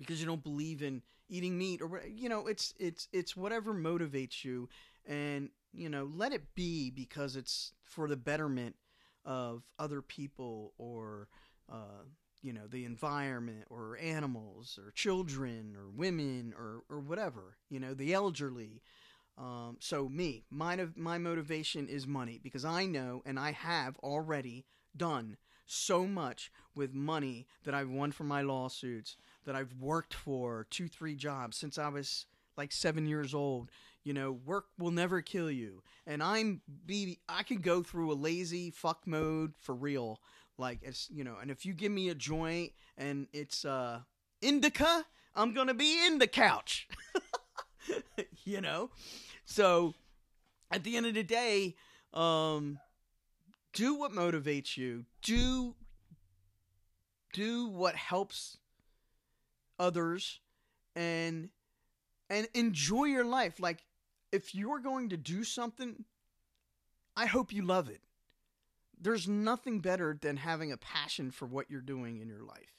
because 0.00 0.20
you 0.20 0.26
don't 0.26 0.42
believe 0.42 0.82
in 0.82 1.02
eating 1.28 1.56
meat 1.56 1.82
or 1.82 2.02
you 2.08 2.28
know, 2.28 2.48
it's 2.48 2.74
it's 2.80 3.06
it's 3.12 3.36
whatever 3.36 3.72
motivates 3.72 4.42
you 4.44 4.68
and, 5.06 5.50
you 5.72 5.88
know, 5.88 6.10
let 6.16 6.32
it 6.32 6.54
be 6.56 6.90
because 6.90 7.36
it's 7.36 7.72
for 7.84 8.08
the 8.08 8.16
betterment 8.16 8.74
of 9.24 9.62
other 9.78 10.02
people 10.02 10.72
or 10.78 11.28
uh, 11.70 12.04
you 12.42 12.52
know 12.52 12.66
the 12.66 12.84
environment 12.84 13.64
or 13.68 13.98
animals 14.02 14.78
or 14.82 14.90
children 14.92 15.74
or 15.76 15.90
women 15.90 16.54
or 16.56 16.82
or 16.88 17.00
whatever 17.00 17.56
you 17.68 17.78
know 17.78 17.94
the 17.94 18.14
elderly. 18.14 18.82
Um, 19.38 19.76
so 19.80 20.08
me 20.08 20.44
my 20.50 20.86
my 20.96 21.18
motivation 21.18 21.88
is 21.88 22.06
money 22.06 22.40
because 22.42 22.64
I 22.64 22.86
know 22.86 23.22
and 23.24 23.38
I 23.38 23.52
have 23.52 23.96
already 23.98 24.64
done 24.96 25.36
so 25.70 26.06
much 26.06 26.50
with 26.74 26.94
money 26.94 27.46
that 27.64 27.74
I've 27.74 27.90
won 27.90 28.12
from 28.12 28.28
my 28.28 28.42
lawsuits 28.42 29.16
that 29.44 29.54
I've 29.54 29.74
worked 29.80 30.14
for 30.14 30.66
two 30.70 30.88
three 30.88 31.14
jobs 31.14 31.56
since 31.56 31.78
I 31.78 31.88
was 31.88 32.26
like 32.56 32.72
seven 32.72 33.06
years 33.06 33.34
old 33.34 33.70
you 34.02 34.12
know 34.12 34.32
work 34.32 34.66
will 34.78 34.90
never 34.90 35.20
kill 35.20 35.50
you 35.50 35.82
and 36.06 36.22
i'm 36.22 36.60
be 36.86 37.18
i 37.28 37.42
could 37.42 37.62
go 37.62 37.82
through 37.82 38.10
a 38.10 38.14
lazy 38.14 38.70
fuck 38.70 39.06
mode 39.06 39.52
for 39.60 39.74
real 39.74 40.20
like 40.60 40.80
it's 40.82 41.08
you 41.10 41.24
know, 41.24 41.36
and 41.40 41.50
if 41.50 41.64
you 41.64 41.72
give 41.72 41.90
me 41.90 42.10
a 42.10 42.14
joint 42.14 42.72
and 42.96 43.26
it's 43.32 43.64
uh 43.64 44.00
indica, 44.42 45.06
I'm 45.34 45.54
gonna 45.54 45.74
be 45.74 46.06
in 46.06 46.18
the 46.18 46.26
couch. 46.26 46.86
you 48.44 48.60
know? 48.60 48.90
So 49.46 49.94
at 50.70 50.84
the 50.84 50.96
end 50.96 51.06
of 51.06 51.14
the 51.14 51.22
day, 51.24 51.74
um 52.12 52.78
do 53.72 53.94
what 53.94 54.12
motivates 54.12 54.76
you. 54.76 55.04
Do 55.22 55.74
do 57.32 57.68
what 57.68 57.94
helps 57.94 58.58
others 59.78 60.40
and 60.96 61.50
and 62.28 62.48
enjoy 62.54 63.04
your 63.04 63.24
life. 63.24 63.60
Like 63.60 63.84
if 64.32 64.54
you're 64.54 64.80
going 64.80 65.10
to 65.10 65.16
do 65.16 65.44
something, 65.44 66.04
I 67.16 67.26
hope 67.26 67.52
you 67.52 67.62
love 67.64 67.88
it 67.88 68.00
there's 69.00 69.26
nothing 69.26 69.80
better 69.80 70.16
than 70.20 70.36
having 70.36 70.72
a 70.72 70.76
passion 70.76 71.30
for 71.30 71.46
what 71.46 71.70
you're 71.70 71.80
doing 71.80 72.20
in 72.20 72.28
your 72.28 72.42
life. 72.42 72.76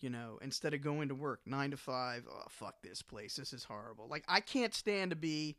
You 0.00 0.10
know, 0.10 0.38
instead 0.40 0.74
of 0.74 0.80
going 0.80 1.08
to 1.08 1.14
work 1.14 1.40
nine 1.44 1.72
to 1.72 1.76
five, 1.76 2.24
oh 2.30 2.44
fuck 2.48 2.76
this 2.82 3.02
place, 3.02 3.34
this 3.36 3.52
is 3.52 3.64
horrible. 3.64 4.06
Like 4.08 4.24
I 4.28 4.40
can't 4.40 4.72
stand 4.72 5.10
to 5.10 5.16
be 5.16 5.56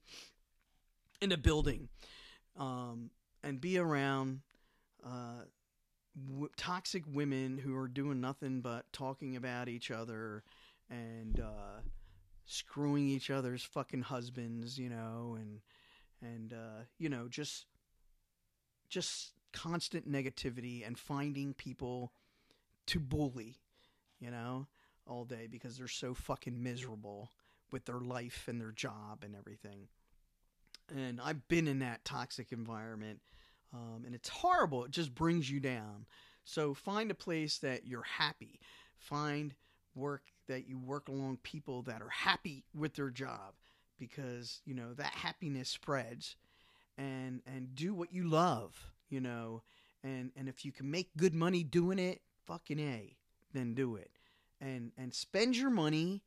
in 1.22 1.32
a 1.32 1.38
building, 1.38 1.90
um, 2.58 3.12
and 3.44 3.60
be 3.60 3.78
around 3.78 4.40
uh, 5.06 5.44
w- 6.28 6.50
toxic 6.58 7.04
women 7.12 7.58
who 7.58 7.76
are 7.76 7.88
doing 7.88 8.22
nothing 8.22 8.62
but 8.62 8.92
talking 8.92 9.36
about 9.36 9.70
each 9.70 9.92
other 9.92 10.44
and 10.90 11.40
uh, 11.40 11.82
screwing 12.46 13.08
each 13.08 13.30
other's 13.30 13.64
fucking 13.64 14.02
husbands, 14.02 14.78
you 14.78 14.90
know, 14.90 15.38
and 15.40 15.62
and 16.22 16.54
uh, 16.54 16.84
you 16.98 17.10
know 17.10 17.28
just 17.30 17.66
just 18.90 19.34
constant 19.54 20.12
negativity 20.12 20.86
and 20.86 20.98
finding 20.98 21.54
people 21.54 22.12
to 22.88 23.00
bully, 23.00 23.58
you 24.20 24.32
know, 24.32 24.68
all 25.06 25.26
day 25.26 25.48
because 25.50 25.78
they're 25.78 25.88
so 25.88 26.14
fucking 26.14 26.62
miserable 26.62 27.30
with 27.72 27.86
their 27.86 28.00
life 28.00 28.46
and 28.48 28.60
their 28.60 28.72
job 28.72 29.24
and 29.24 29.36
everything. 29.36 29.88
And 30.96 31.22
I've 31.22 31.48
been 31.48 31.68
in 31.68 31.80
that 31.80 32.04
toxic 32.04 32.52
environment, 32.52 33.22
um, 33.74 34.04
and 34.06 34.16
it's 34.16 34.30
horrible. 34.30 34.86
It 34.86 34.92
just 34.92 35.14
brings 35.14 35.50
you 35.50 35.60
down. 35.60 36.06
So 36.44 36.74
find 36.74 37.12
a 37.12 37.16
place 37.16 37.58
that 37.60 37.86
you're 37.86 38.04
happy. 38.04 38.60
Find 38.98 39.54
work 39.96 40.24
that 40.48 40.68
you 40.68 40.80
work 40.80 41.08
along 41.08 41.38
people 41.44 41.84
that 41.84 42.02
are 42.02 42.10
happy 42.10 42.66
with 42.74 42.96
their 42.96 43.10
job 43.10 43.54
because 43.98 44.62
you 44.66 44.74
know 44.74 44.94
that 44.94 45.12
happiness 45.12 45.70
spreads 45.70 46.36
and 46.98 47.42
and 47.46 47.76
do 47.76 47.94
what 47.94 48.14
you 48.14 48.28
love 48.28 48.92
you 49.10 49.20
know, 49.20 49.64
and 50.04 50.32
and 50.36 50.48
if 50.48 50.64
you 50.64 50.72
can 50.72 50.90
make 50.90 51.10
good 51.18 51.34
money 51.34 51.64
doing 51.64 52.00
it, 52.00 52.22
fucking 52.46 52.80
a, 52.80 53.16
then 53.54 53.74
do 53.74 53.96
it, 53.96 54.12
and 54.62 54.92
and 54.98 55.14
spend 55.14 55.58
your 55.58 55.72
money 55.72 56.24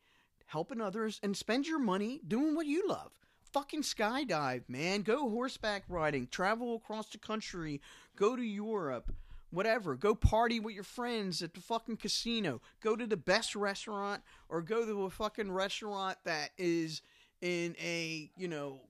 helping 0.46 0.80
others, 0.80 1.18
and 1.22 1.36
spend 1.36 1.66
your 1.66 1.78
money 1.78 2.20
doing 2.26 2.54
what 2.54 2.66
you 2.66 2.86
love. 2.86 3.12
Fucking 3.52 3.82
skydive, 3.82 4.68
man. 4.68 5.02
Go 5.02 5.28
horseback 5.28 5.84
riding. 5.88 6.26
Travel 6.26 6.76
across 6.76 7.10
the 7.10 7.18
country. 7.18 7.80
Go 8.16 8.34
to 8.34 8.42
Europe. 8.42 9.12
Whatever. 9.50 9.94
Go 9.94 10.14
party 10.14 10.58
with 10.58 10.74
your 10.74 10.84
friends 10.84 11.42
at 11.42 11.52
the 11.52 11.60
fucking 11.60 11.98
casino. 11.98 12.62
Go 12.80 12.96
to 12.96 13.06
the 13.06 13.16
best 13.16 13.54
restaurant 13.54 14.22
or 14.48 14.62
go 14.62 14.86
to 14.86 15.04
a 15.04 15.10
fucking 15.10 15.52
restaurant 15.52 16.16
that 16.24 16.50
is 16.56 17.02
in 17.42 17.76
a, 17.78 18.30
you 18.36 18.48
know, 18.48 18.80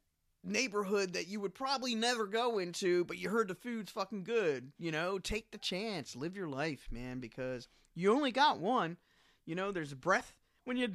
neighborhood 0.44 1.12
that 1.14 1.28
you 1.28 1.40
would 1.40 1.54
probably 1.54 1.94
never 1.94 2.26
go 2.26 2.58
into, 2.58 3.04
but 3.04 3.18
you 3.18 3.30
heard 3.30 3.48
the 3.48 3.54
food's 3.54 3.92
fucking 3.92 4.24
good. 4.24 4.72
You 4.78 4.92
know, 4.92 5.18
take 5.18 5.50
the 5.50 5.58
chance, 5.58 6.16
live 6.16 6.36
your 6.36 6.48
life, 6.48 6.88
man, 6.90 7.18
because 7.18 7.68
you 7.94 8.12
only 8.12 8.32
got 8.32 8.60
one. 8.60 8.96
You 9.44 9.54
know, 9.54 9.72
there's 9.72 9.92
a 9.92 9.96
breath 9.96 10.34
when 10.64 10.76
you 10.76 10.88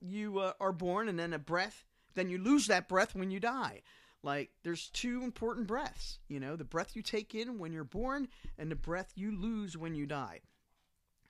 you 0.00 0.38
uh, 0.38 0.52
are 0.60 0.72
born, 0.72 1.08
and 1.08 1.18
then 1.18 1.32
a 1.32 1.38
breath. 1.38 1.84
Then 2.16 2.28
you 2.28 2.38
lose 2.38 2.66
that 2.66 2.88
breath 2.88 3.14
when 3.14 3.30
you 3.30 3.38
die. 3.38 3.82
Like 4.24 4.50
there's 4.64 4.88
two 4.88 5.22
important 5.22 5.68
breaths. 5.68 6.18
You 6.28 6.40
know, 6.40 6.56
the 6.56 6.64
breath 6.64 6.96
you 6.96 7.02
take 7.02 7.36
in 7.36 7.58
when 7.58 7.72
you're 7.72 7.84
born, 7.84 8.26
and 8.58 8.68
the 8.68 8.76
breath 8.76 9.12
you 9.14 9.30
lose 9.30 9.76
when 9.76 9.94
you 9.94 10.06
die. 10.06 10.40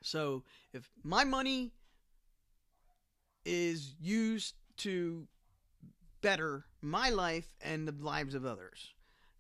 So 0.02 0.44
if 0.72 0.88
my 1.04 1.24
money 1.24 1.72
is 3.44 3.94
used 4.00 4.54
to 4.78 5.26
better 6.20 6.64
my 6.82 7.10
life 7.10 7.54
and 7.60 7.86
the 7.86 7.94
lives 8.04 8.34
of 8.34 8.44
others 8.44 8.94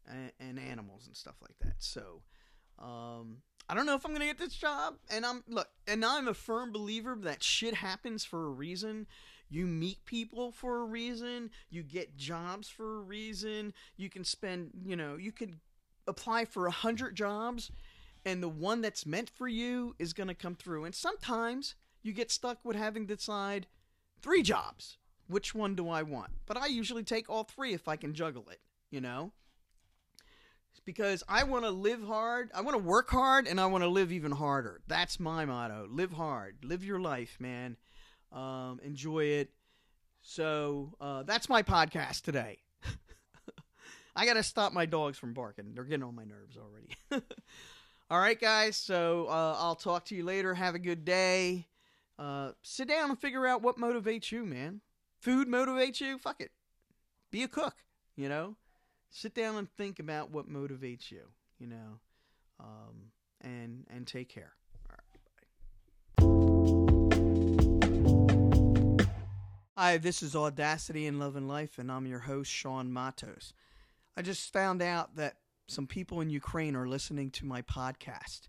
and, 0.08 0.32
and 0.38 0.58
animals 0.58 1.06
and 1.06 1.16
stuff 1.16 1.34
like 1.42 1.58
that. 1.60 1.74
So, 1.78 2.22
um, 2.78 3.38
I 3.68 3.74
don't 3.74 3.86
know 3.86 3.94
if 3.96 4.04
I'm 4.04 4.12
gonna 4.12 4.26
get 4.26 4.38
this 4.38 4.54
job, 4.54 4.94
and 5.10 5.26
I'm 5.26 5.42
look, 5.48 5.68
and 5.88 6.04
I'm 6.04 6.28
a 6.28 6.34
firm 6.34 6.70
believer 6.70 7.16
that 7.22 7.42
shit 7.42 7.74
happens 7.74 8.24
for 8.24 8.46
a 8.46 8.50
reason. 8.50 9.06
You 9.48 9.66
meet 9.66 10.04
people 10.04 10.52
for 10.52 10.80
a 10.80 10.84
reason. 10.84 11.50
You 11.70 11.82
get 11.82 12.16
jobs 12.16 12.68
for 12.68 12.98
a 12.98 13.00
reason. 13.00 13.72
You 13.96 14.10
can 14.10 14.24
spend, 14.24 14.70
you 14.84 14.96
know, 14.96 15.16
you 15.16 15.32
could 15.32 15.56
apply 16.06 16.44
for 16.44 16.66
a 16.66 16.72
hundred 16.72 17.14
jobs, 17.14 17.70
and 18.24 18.42
the 18.42 18.48
one 18.48 18.80
that's 18.80 19.06
meant 19.06 19.30
for 19.30 19.48
you 19.48 19.94
is 19.98 20.12
gonna 20.12 20.34
come 20.34 20.54
through. 20.54 20.84
And 20.84 20.94
sometimes 20.94 21.74
you 22.02 22.12
get 22.12 22.30
stuck 22.30 22.58
with 22.64 22.76
having 22.76 23.06
to 23.06 23.16
decide 23.16 23.66
three 24.20 24.42
jobs 24.42 24.98
which 25.28 25.54
one 25.54 25.74
do 25.74 25.88
I 25.88 26.02
want? 26.02 26.30
But 26.46 26.56
I 26.56 26.66
usually 26.66 27.02
take 27.02 27.28
all 27.28 27.44
three 27.44 27.74
if 27.74 27.88
I 27.88 27.96
can 27.96 28.14
juggle 28.14 28.46
it, 28.50 28.60
you 28.90 29.00
know? 29.00 29.32
Because 30.84 31.24
I 31.28 31.42
want 31.42 31.64
to 31.64 31.70
live 31.70 32.04
hard, 32.04 32.50
I 32.54 32.60
want 32.60 32.76
to 32.76 32.82
work 32.82 33.10
hard, 33.10 33.48
and 33.48 33.60
I 33.60 33.66
want 33.66 33.82
to 33.82 33.88
live 33.88 34.12
even 34.12 34.30
harder. 34.30 34.82
That's 34.86 35.18
my 35.18 35.44
motto. 35.44 35.88
Live 35.90 36.12
hard. 36.12 36.58
Live 36.62 36.84
your 36.84 37.00
life, 37.00 37.38
man. 37.40 37.76
Um, 38.36 38.80
enjoy 38.84 39.24
it. 39.24 39.50
So 40.20 40.94
uh, 41.00 41.22
that's 41.22 41.48
my 41.48 41.62
podcast 41.62 42.22
today. 42.22 42.58
I 44.16 44.26
got 44.26 44.34
to 44.34 44.42
stop 44.42 44.72
my 44.72 44.86
dogs 44.86 45.18
from 45.18 45.32
barking. 45.32 45.72
They're 45.74 45.84
getting 45.84 46.04
on 46.04 46.14
my 46.14 46.24
nerves 46.24 46.56
already. 46.56 46.96
All 48.10 48.18
right, 48.18 48.40
guys. 48.40 48.76
So 48.76 49.26
uh, 49.28 49.56
I'll 49.58 49.76
talk 49.76 50.04
to 50.06 50.14
you 50.14 50.24
later. 50.24 50.54
Have 50.54 50.74
a 50.74 50.78
good 50.80 51.04
day. 51.04 51.66
Uh, 52.18 52.52
sit 52.62 52.88
down 52.88 53.10
and 53.10 53.18
figure 53.18 53.46
out 53.46 53.62
what 53.62 53.78
motivates 53.78 54.30
you, 54.30 54.44
man 54.44 54.80
food 55.26 55.48
motivates 55.48 56.00
you, 56.00 56.18
fuck 56.18 56.40
it. 56.40 56.52
Be 57.32 57.42
a 57.42 57.48
cook, 57.48 57.74
you 58.16 58.28
know? 58.28 58.54
Sit 59.10 59.34
down 59.34 59.56
and 59.56 59.68
think 59.76 59.98
about 59.98 60.30
what 60.30 60.48
motivates 60.48 61.10
you, 61.10 61.22
you 61.58 61.66
know? 61.66 61.98
Um, 62.60 63.10
and 63.40 63.84
and 63.90 64.06
take 64.06 64.28
care. 64.28 64.52
Hi, 69.78 69.98
this 69.98 70.22
is 70.22 70.34
Audacity 70.34 71.04
in 71.04 71.18
Love 71.18 71.36
and 71.36 71.46
Life, 71.46 71.78
and 71.78 71.92
I'm 71.92 72.06
your 72.06 72.20
host, 72.20 72.50
Sean 72.50 72.90
Matos. 72.90 73.52
I 74.16 74.22
just 74.22 74.50
found 74.50 74.80
out 74.80 75.16
that 75.16 75.36
some 75.68 75.86
people 75.86 76.22
in 76.22 76.30
Ukraine 76.30 76.74
are 76.74 76.88
listening 76.88 77.30
to 77.32 77.44
my 77.44 77.60
podcast. 77.60 78.48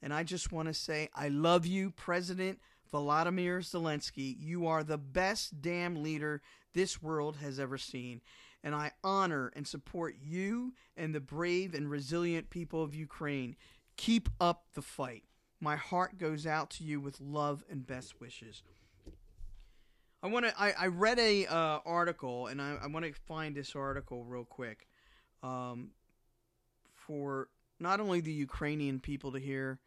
And 0.00 0.14
I 0.14 0.22
just 0.22 0.52
want 0.52 0.68
to 0.68 0.72
say, 0.72 1.08
I 1.12 1.26
love 1.26 1.66
you, 1.66 1.90
President 1.90 2.60
Volodymyr 2.94 3.58
Zelensky. 3.68 4.36
You 4.38 4.68
are 4.68 4.84
the 4.84 4.96
best 4.96 5.60
damn 5.60 6.04
leader 6.04 6.40
this 6.72 7.02
world 7.02 7.38
has 7.38 7.58
ever 7.58 7.76
seen. 7.76 8.20
And 8.62 8.72
I 8.72 8.92
honor 9.02 9.52
and 9.56 9.66
support 9.66 10.14
you 10.22 10.74
and 10.96 11.12
the 11.12 11.18
brave 11.18 11.74
and 11.74 11.90
resilient 11.90 12.48
people 12.48 12.80
of 12.80 12.94
Ukraine. 12.94 13.56
Keep 13.96 14.28
up 14.40 14.66
the 14.74 14.82
fight. 14.82 15.24
My 15.60 15.74
heart 15.74 16.16
goes 16.16 16.46
out 16.46 16.70
to 16.70 16.84
you 16.84 17.00
with 17.00 17.20
love 17.20 17.64
and 17.68 17.84
best 17.84 18.20
wishes. 18.20 18.62
I 20.22 20.28
want 20.28 20.46
to. 20.46 20.60
I, 20.60 20.72
I 20.78 20.86
read 20.88 21.18
a 21.18 21.46
uh, 21.46 21.78
article, 21.84 22.46
and 22.48 22.60
I, 22.60 22.76
I 22.82 22.86
want 22.88 23.06
to 23.06 23.12
find 23.26 23.54
this 23.54 23.74
article 23.74 24.24
real 24.24 24.44
quick, 24.44 24.86
um, 25.42 25.90
for 26.94 27.48
not 27.78 28.00
only 28.00 28.20
the 28.20 28.32
Ukrainian 28.32 29.00
people 29.00 29.32
to 29.32 29.38
hear, 29.38 29.80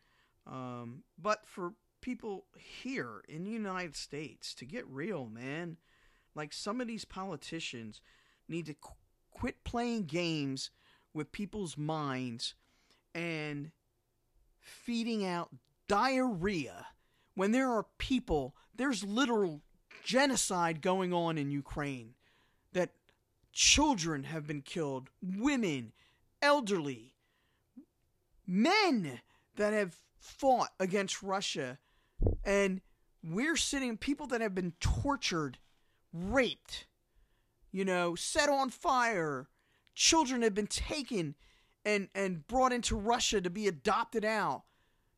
um, 0.47 1.03
but 1.21 1.45
for 1.45 1.73
people 2.01 2.45
here 2.57 3.23
in 3.29 3.43
the 3.43 3.51
United 3.51 3.95
States 3.95 4.53
to 4.55 4.65
get 4.65 4.87
real, 4.87 5.27
man. 5.27 5.77
Like 6.35 6.51
some 6.51 6.81
of 6.81 6.87
these 6.87 7.05
politicians 7.05 8.01
need 8.49 8.65
to 8.65 8.73
qu- 8.73 8.93
quit 9.31 9.63
playing 9.63 10.05
games 10.05 10.71
with 11.13 11.31
people's 11.31 11.77
minds 11.77 12.55
and 13.13 13.71
feeding 14.59 15.25
out 15.25 15.49
diarrhea 15.87 16.87
when 17.35 17.51
there 17.51 17.71
are 17.71 17.85
people. 17.99 18.55
There's 18.75 19.03
literal 19.03 19.61
genocide 20.03 20.81
going 20.81 21.13
on 21.13 21.37
in 21.37 21.51
Ukraine, 21.51 22.15
that 22.73 22.91
children 23.51 24.23
have 24.23 24.47
been 24.47 24.61
killed, 24.61 25.09
women, 25.21 25.91
elderly, 26.41 27.13
men 28.47 29.21
that 29.55 29.73
have 29.73 29.95
fought 30.19 30.69
against 30.79 31.21
Russia, 31.21 31.77
and 32.43 32.81
we're 33.23 33.55
sitting, 33.55 33.97
people 33.97 34.27
that 34.27 34.41
have 34.41 34.55
been 34.55 34.73
tortured, 34.79 35.57
raped, 36.11 36.87
you 37.71 37.85
know, 37.85 38.15
set 38.15 38.49
on 38.49 38.69
fire, 38.69 39.47
children 39.95 40.41
have 40.41 40.53
been 40.53 40.67
taken 40.67 41.35
and 41.85 42.07
and 42.15 42.47
brought 42.47 42.71
into 42.71 42.95
Russia 42.95 43.41
to 43.41 43.49
be 43.49 43.67
adopted 43.67 44.23
out. 44.23 44.63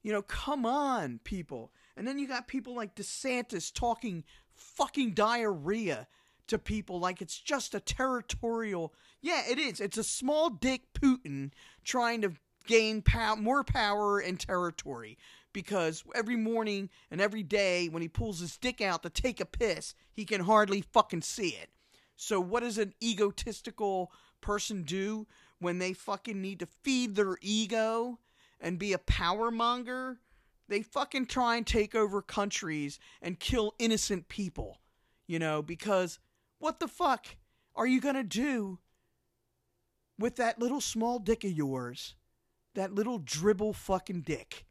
You 0.01 0.11
know, 0.11 0.21
come 0.21 0.65
on, 0.65 1.19
people. 1.23 1.71
And 1.97 2.07
then 2.07 2.19
you 2.19 2.27
got 2.27 2.47
people 2.47 2.75
like 2.75 2.95
DeSantis 2.95 3.73
talking 3.73 4.23
fucking 4.55 5.13
diarrhea 5.13 6.07
to 6.47 6.57
people 6.57 6.99
like 6.99 7.21
it's 7.21 7.39
just 7.39 7.75
a 7.75 7.79
territorial. 7.79 8.93
Yeah, 9.21 9.43
it 9.49 9.57
is. 9.57 9.79
It's 9.79 9.97
a 9.97 10.03
small 10.03 10.49
dick 10.49 10.81
Putin 10.93 11.51
trying 11.83 12.21
to 12.21 12.33
gain 12.67 13.01
pow- 13.01 13.35
more 13.35 13.63
power 13.63 14.19
and 14.19 14.39
territory 14.39 15.17
because 15.53 16.03
every 16.13 16.35
morning 16.35 16.89
and 17.09 17.21
every 17.21 17.43
day 17.43 17.87
when 17.87 18.01
he 18.01 18.07
pulls 18.07 18.39
his 18.39 18.57
dick 18.57 18.81
out 18.81 19.03
to 19.03 19.09
take 19.09 19.39
a 19.39 19.45
piss, 19.45 19.95
he 20.11 20.25
can 20.25 20.41
hardly 20.41 20.81
fucking 20.81 21.21
see 21.21 21.49
it. 21.49 21.69
So 22.15 22.39
what 22.39 22.61
does 22.63 22.77
an 22.77 22.93
egotistical 23.01 24.11
person 24.41 24.83
do 24.83 25.27
when 25.59 25.79
they 25.79 25.93
fucking 25.93 26.41
need 26.41 26.59
to 26.59 26.67
feed 26.83 27.15
their 27.15 27.37
ego 27.41 28.19
and 28.59 28.79
be 28.79 28.93
a 28.93 28.99
power 28.99 29.51
monger? 29.51 30.19
They 30.67 30.81
fucking 30.81 31.27
try 31.27 31.57
and 31.57 31.65
take 31.65 31.93
over 31.93 32.21
countries 32.21 32.99
and 33.21 33.39
kill 33.39 33.75
innocent 33.77 34.27
people, 34.29 34.79
you 35.27 35.37
know, 35.37 35.61
because 35.61 36.19
what 36.59 36.79
the 36.79 36.87
fuck 36.87 37.27
are 37.75 37.85
you 37.85 38.01
going 38.01 38.15
to 38.15 38.23
do 38.23 38.79
with 40.17 40.37
that 40.37 40.59
little 40.59 40.81
small 40.81 41.19
dick 41.19 41.43
of 41.43 41.51
yours? 41.51 42.15
That 42.73 42.93
little 42.93 43.19
dribble 43.19 43.73
fucking 43.73 44.21
dick. 44.21 44.65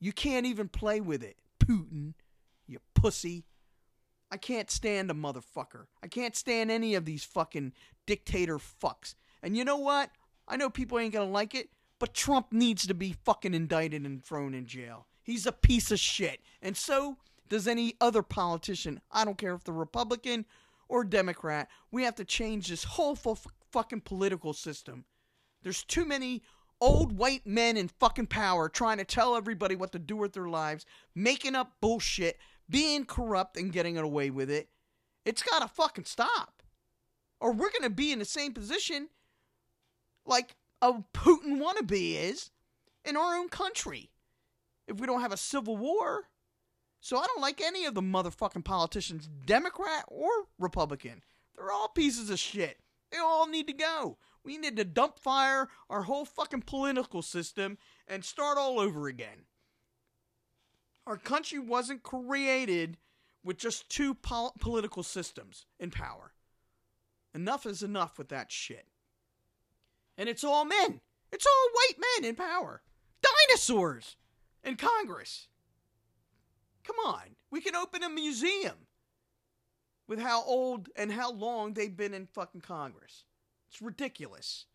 You 0.00 0.12
can't 0.12 0.46
even 0.46 0.68
play 0.68 1.00
with 1.00 1.22
it, 1.22 1.36
Putin, 1.58 2.14
you 2.66 2.78
pussy. 2.94 3.44
I 4.30 4.36
can't 4.36 4.70
stand 4.70 5.10
a 5.10 5.14
motherfucker. 5.14 5.86
I 6.02 6.06
can't 6.06 6.36
stand 6.36 6.70
any 6.70 6.94
of 6.94 7.04
these 7.04 7.24
fucking 7.24 7.72
dictator 8.06 8.58
fucks. 8.58 9.14
And 9.42 9.56
you 9.56 9.64
know 9.64 9.76
what? 9.76 10.10
I 10.46 10.56
know 10.56 10.70
people 10.70 10.98
ain't 10.98 11.12
gonna 11.12 11.30
like 11.30 11.54
it, 11.54 11.70
but 11.98 12.14
Trump 12.14 12.52
needs 12.52 12.86
to 12.86 12.94
be 12.94 13.16
fucking 13.24 13.54
indicted 13.54 14.06
and 14.06 14.24
thrown 14.24 14.54
in 14.54 14.66
jail. 14.66 15.07
He's 15.28 15.44
a 15.44 15.52
piece 15.52 15.90
of 15.90 16.00
shit. 16.00 16.40
And 16.62 16.74
so 16.74 17.18
does 17.50 17.68
any 17.68 17.94
other 18.00 18.22
politician. 18.22 19.02
I 19.12 19.26
don't 19.26 19.36
care 19.36 19.52
if 19.52 19.62
they're 19.62 19.74
Republican 19.74 20.46
or 20.88 21.04
Democrat. 21.04 21.68
We 21.90 22.04
have 22.04 22.14
to 22.14 22.24
change 22.24 22.68
this 22.68 22.84
whole 22.84 23.12
f- 23.12 23.46
fucking 23.70 24.00
political 24.00 24.54
system. 24.54 25.04
There's 25.62 25.84
too 25.84 26.06
many 26.06 26.42
old 26.80 27.18
white 27.18 27.46
men 27.46 27.76
in 27.76 27.88
fucking 27.88 28.28
power 28.28 28.70
trying 28.70 28.96
to 28.96 29.04
tell 29.04 29.36
everybody 29.36 29.76
what 29.76 29.92
to 29.92 29.98
do 29.98 30.16
with 30.16 30.32
their 30.32 30.48
lives, 30.48 30.86
making 31.14 31.54
up 31.54 31.74
bullshit, 31.82 32.38
being 32.70 33.04
corrupt 33.04 33.58
and 33.58 33.70
getting 33.70 33.98
away 33.98 34.30
with 34.30 34.50
it. 34.50 34.70
It's 35.26 35.42
got 35.42 35.60
to 35.60 35.68
fucking 35.68 36.06
stop. 36.06 36.62
Or 37.38 37.52
we're 37.52 37.68
going 37.68 37.82
to 37.82 37.90
be 37.90 38.12
in 38.12 38.18
the 38.18 38.24
same 38.24 38.54
position 38.54 39.10
like 40.24 40.56
a 40.80 40.94
Putin 41.12 41.60
wannabe 41.60 42.14
is 42.16 42.50
in 43.04 43.14
our 43.14 43.36
own 43.36 43.50
country 43.50 44.08
if 44.88 45.00
we 45.00 45.06
don't 45.06 45.20
have 45.20 45.32
a 45.32 45.36
civil 45.36 45.76
war. 45.76 46.24
So 47.00 47.16
I 47.16 47.26
don't 47.26 47.40
like 47.40 47.60
any 47.60 47.84
of 47.84 47.94
the 47.94 48.02
motherfucking 48.02 48.64
politicians, 48.64 49.28
Democrat 49.46 50.04
or 50.08 50.28
Republican. 50.58 51.22
They're 51.56 51.70
all 51.70 51.88
pieces 51.88 52.30
of 52.30 52.38
shit. 52.38 52.78
They 53.10 53.18
all 53.18 53.46
need 53.46 53.66
to 53.68 53.72
go. 53.72 54.18
We 54.44 54.58
need 54.58 54.76
to 54.76 54.84
dump 54.84 55.18
fire 55.18 55.68
our 55.88 56.02
whole 56.02 56.24
fucking 56.24 56.62
political 56.62 57.22
system 57.22 57.78
and 58.06 58.24
start 58.24 58.58
all 58.58 58.80
over 58.80 59.06
again. 59.06 59.46
Our 61.06 61.16
country 61.16 61.58
wasn't 61.58 62.02
created 62.02 62.98
with 63.44 63.58
just 63.58 63.88
two 63.88 64.14
pol- 64.14 64.54
political 64.60 65.02
systems 65.02 65.66
in 65.78 65.90
power. 65.90 66.32
Enough 67.34 67.66
is 67.66 67.82
enough 67.82 68.18
with 68.18 68.28
that 68.28 68.50
shit. 68.50 68.86
And 70.16 70.28
it's 70.28 70.44
all 70.44 70.64
men. 70.64 71.00
It's 71.32 71.46
all 71.46 71.68
white 71.72 72.04
men 72.20 72.28
in 72.28 72.34
power. 72.34 72.82
Dinosaurs 73.22 74.16
in 74.64 74.76
Congress. 74.76 75.48
Come 76.84 76.96
on. 77.04 77.36
We 77.50 77.60
can 77.60 77.76
open 77.76 78.02
a 78.02 78.08
museum 78.08 78.86
with 80.06 80.18
how 80.18 80.42
old 80.44 80.88
and 80.96 81.12
how 81.12 81.32
long 81.32 81.74
they've 81.74 81.96
been 81.96 82.14
in 82.14 82.26
fucking 82.26 82.62
Congress. 82.62 83.24
It's 83.68 83.82
ridiculous. 83.82 84.66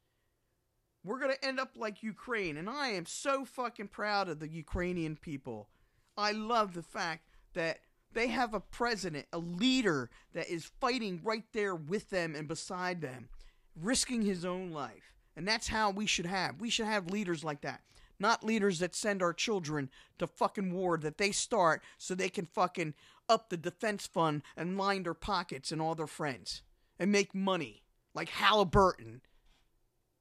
We're 1.03 1.19
going 1.19 1.33
to 1.33 1.45
end 1.45 1.59
up 1.59 1.71
like 1.75 2.03
Ukraine, 2.03 2.55
and 2.55 2.69
I 2.69 2.89
am 2.89 3.05
so 3.05 3.43
fucking 3.43 3.89
proud 3.89 4.29
of 4.29 4.39
the 4.39 4.47
Ukrainian 4.47 5.17
people. 5.17 5.67
I 6.15 6.31
love 6.31 6.73
the 6.73 6.83
fact 6.83 7.27
that 7.53 7.79
they 8.13 8.27
have 8.27 8.53
a 8.53 8.59
president, 8.59 9.25
a 9.33 9.39
leader 9.39 10.09
that 10.33 10.47
is 10.49 10.71
fighting 10.79 11.19
right 11.23 11.45
there 11.51 11.75
with 11.75 12.09
them 12.09 12.35
and 12.35 12.47
beside 12.47 13.01
them, 13.01 13.27
risking 13.75 14.21
his 14.21 14.45
own 14.45 14.71
life. 14.71 15.15
And 15.35 15.47
that's 15.47 15.67
how 15.67 15.89
we 15.89 16.05
should 16.05 16.27
have. 16.27 16.61
We 16.61 16.69
should 16.69 16.85
have 16.85 17.09
leaders 17.09 17.43
like 17.43 17.61
that. 17.61 17.81
Not 18.19 18.43
leaders 18.43 18.79
that 18.79 18.95
send 18.95 19.21
our 19.21 19.33
children 19.33 19.89
to 20.19 20.27
fucking 20.27 20.73
war 20.73 20.97
that 20.97 21.17
they 21.17 21.31
start 21.31 21.83
so 21.97 22.15
they 22.15 22.29
can 22.29 22.45
fucking 22.45 22.93
up 23.27 23.49
the 23.49 23.57
defense 23.57 24.07
fund 24.07 24.43
and 24.55 24.77
line 24.77 25.03
their 25.03 25.13
pockets 25.13 25.71
and 25.71 25.81
all 25.81 25.95
their 25.95 26.07
friends 26.07 26.61
and 26.99 27.11
make 27.11 27.33
money 27.33 27.83
like 28.13 28.29
Halliburton. 28.29 29.21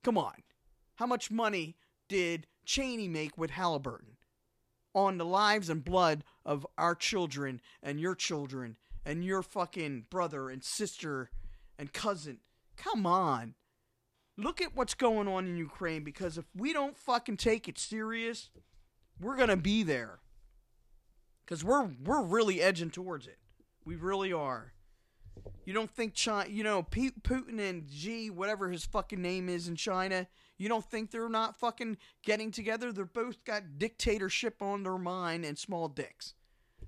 Come 0.02 0.18
on. 0.18 0.42
How 0.96 1.06
much 1.06 1.30
money 1.30 1.76
did 2.08 2.46
Cheney 2.64 3.08
make 3.08 3.36
with 3.36 3.50
Halliburton? 3.50 4.16
On 4.94 5.18
the 5.18 5.24
lives 5.24 5.70
and 5.70 5.84
blood 5.84 6.22
of 6.44 6.66
our 6.76 6.94
children 6.94 7.60
and 7.82 8.00
your 8.00 8.14
children 8.14 8.76
and 9.04 9.24
your 9.24 9.42
fucking 9.42 10.06
brother 10.10 10.50
and 10.50 10.62
sister 10.62 11.30
and 11.78 11.92
cousin. 11.92 12.38
Come 12.76 13.06
on. 13.06 13.54
Look 14.42 14.60
at 14.60 14.74
what's 14.74 14.94
going 14.94 15.28
on 15.28 15.46
in 15.46 15.56
Ukraine 15.56 16.02
because 16.02 16.36
if 16.36 16.44
we 16.56 16.72
don't 16.72 16.96
fucking 16.96 17.36
take 17.36 17.68
it 17.68 17.78
serious, 17.78 18.50
we're 19.20 19.36
to 19.48 19.56
be 19.56 19.82
there. 19.82 20.18
Cuz 21.46 21.64
we're 21.64 21.90
we're 22.02 22.22
really 22.22 22.60
edging 22.60 22.90
towards 22.90 23.26
it. 23.26 23.38
We 23.84 23.96
really 23.96 24.32
are. 24.32 24.72
You 25.64 25.72
don't 25.72 25.90
think 25.90 26.14
China, 26.14 26.50
you 26.50 26.64
know, 26.64 26.82
Putin 26.82 27.60
and 27.60 27.88
Xi, 27.90 28.30
whatever 28.30 28.70
his 28.70 28.84
fucking 28.84 29.22
name 29.22 29.48
is 29.48 29.68
in 29.68 29.76
China, 29.76 30.26
you 30.58 30.68
don't 30.68 30.84
think 30.84 31.10
they're 31.10 31.28
not 31.28 31.56
fucking 31.56 31.98
getting 32.24 32.50
together? 32.50 32.92
They're 32.92 33.04
both 33.04 33.44
got 33.44 33.78
dictatorship 33.78 34.60
on 34.60 34.82
their 34.82 34.98
mind 34.98 35.44
and 35.44 35.58
small 35.58 35.88
dicks. 35.88 36.34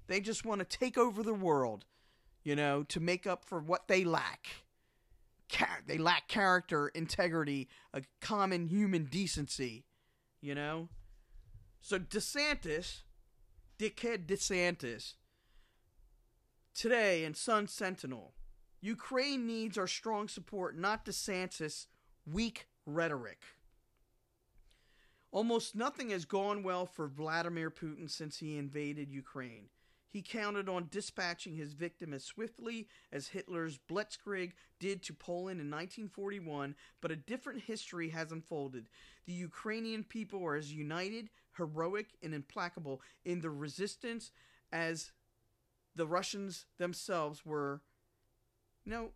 They 0.06 0.20
just 0.20 0.44
want 0.44 0.60
to 0.60 0.78
take 0.78 0.98
over 0.98 1.22
the 1.22 1.34
world, 1.34 1.84
you 2.42 2.56
know, 2.56 2.82
to 2.84 3.00
make 3.00 3.26
up 3.26 3.44
for 3.44 3.60
what 3.60 3.88
they 3.88 4.04
lack. 4.04 4.63
Char- 5.54 5.82
they 5.86 5.98
lack 5.98 6.28
character, 6.28 6.88
integrity, 6.88 7.68
a 7.92 8.02
common 8.20 8.66
human 8.66 9.04
decency, 9.04 9.84
you 10.40 10.54
know? 10.54 10.88
So 11.80 11.98
DeSantis, 11.98 13.02
dickhead 13.78 14.26
DeSantis, 14.26 15.14
Today 16.74 17.24
in 17.24 17.34
Sun 17.34 17.68
Sentinel, 17.68 18.34
Ukraine 18.80 19.46
needs 19.46 19.78
our 19.78 19.86
strong 19.86 20.26
support, 20.26 20.76
not 20.76 21.06
DeSantis' 21.06 21.86
weak 22.26 22.66
rhetoric. 22.84 23.42
Almost 25.30 25.76
nothing 25.76 26.10
has 26.10 26.24
gone 26.24 26.64
well 26.64 26.84
for 26.84 27.06
Vladimir 27.06 27.70
Putin 27.70 28.10
since 28.10 28.38
he 28.38 28.58
invaded 28.58 29.12
Ukraine. 29.12 29.68
He 30.14 30.22
counted 30.22 30.68
on 30.68 30.86
dispatching 30.92 31.56
his 31.56 31.72
victim 31.72 32.14
as 32.14 32.22
swiftly 32.22 32.86
as 33.10 33.26
Hitler's 33.26 33.78
Blitzkrieg 33.78 34.52
did 34.78 35.02
to 35.02 35.12
Poland 35.12 35.60
in 35.60 35.66
1941, 35.66 36.76
but 37.00 37.10
a 37.10 37.16
different 37.16 37.62
history 37.62 38.10
has 38.10 38.30
unfolded. 38.30 38.88
The 39.26 39.32
Ukrainian 39.32 40.04
people 40.04 40.46
are 40.46 40.54
as 40.54 40.72
united, 40.72 41.30
heroic, 41.56 42.10
and 42.22 42.32
implacable 42.32 43.02
in 43.24 43.40
their 43.40 43.50
resistance 43.50 44.30
as 44.70 45.10
the 45.96 46.06
Russians 46.06 46.66
themselves 46.78 47.44
were, 47.44 47.82
no, 48.86 49.10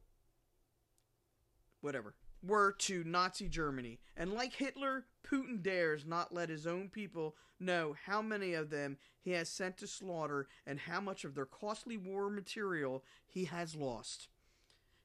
whatever, 1.80 2.16
were 2.42 2.72
to 2.72 3.04
Nazi 3.04 3.48
Germany. 3.48 3.98
And 4.16 4.32
like 4.32 4.54
Hitler, 4.54 5.04
Putin 5.26 5.62
dares 5.62 6.04
not 6.06 6.32
let 6.32 6.48
his 6.48 6.66
own 6.66 6.88
people 6.88 7.36
know 7.60 7.96
how 8.06 8.22
many 8.22 8.54
of 8.54 8.70
them 8.70 8.96
he 9.20 9.32
has 9.32 9.48
sent 9.48 9.76
to 9.78 9.86
slaughter 9.86 10.46
and 10.66 10.78
how 10.78 11.00
much 11.00 11.24
of 11.24 11.34
their 11.34 11.46
costly 11.46 11.96
war 11.96 12.30
material 12.30 13.04
he 13.26 13.44
has 13.46 13.74
lost. 13.74 14.28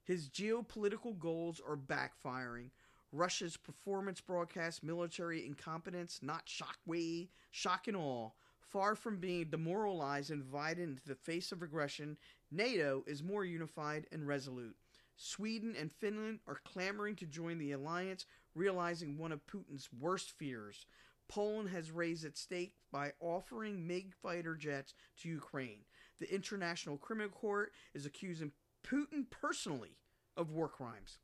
His 0.04 0.30
geopolitical 0.30 1.18
goals 1.18 1.62
are 1.66 1.78
backfiring. 1.78 2.70
Russia's 3.12 3.58
performance 3.58 4.22
broadcast 4.22 4.84
military 4.84 5.46
incompetence, 5.46 6.20
not 6.22 6.48
shockwave, 6.48 7.30
shock 7.52 7.88
and 7.88 7.98
awe. 7.98 8.32
Far 8.60 8.96
from 8.96 9.18
being 9.20 9.50
demoralized 9.50 10.32
and 10.32 10.44
divided 10.44 10.90
into 10.90 11.06
the 11.06 11.16
face 11.16 11.52
of 11.52 11.62
aggression, 11.62 12.18
NATO 12.52 13.04
is 13.06 13.22
more 13.22 13.46
unified 13.46 14.08
and 14.12 14.28
resolute. 14.28 14.76
Sweden 15.16 15.76
and 15.80 15.92
Finland 15.92 16.40
are 16.48 16.62
clamoring 16.66 17.16
to 17.18 17.26
join 17.26 17.58
the 17.58 17.72
alliance, 17.72 18.26
realizing 18.56 19.18
one 19.18 19.32
of 19.32 19.46
Putin's 19.48 19.90
worst 19.98 20.32
fears. 20.32 20.86
Poland 21.28 21.70
has 21.70 21.92
raised 21.92 22.26
its 22.26 22.42
stake 22.42 22.76
by 22.92 23.14
offering 23.20 23.88
MiG 23.88 24.14
fighter 24.22 24.56
jets 24.56 24.94
to 25.22 25.30
Ukraine. 25.30 25.86
The 26.20 26.34
International 26.34 26.98
Criminal 26.98 27.30
Court 27.30 27.72
is 27.94 28.06
accusing 28.06 28.52
Putin 28.86 29.30
personally 29.30 29.98
of 30.36 30.52
war 30.52 30.68
crimes. 30.68 31.20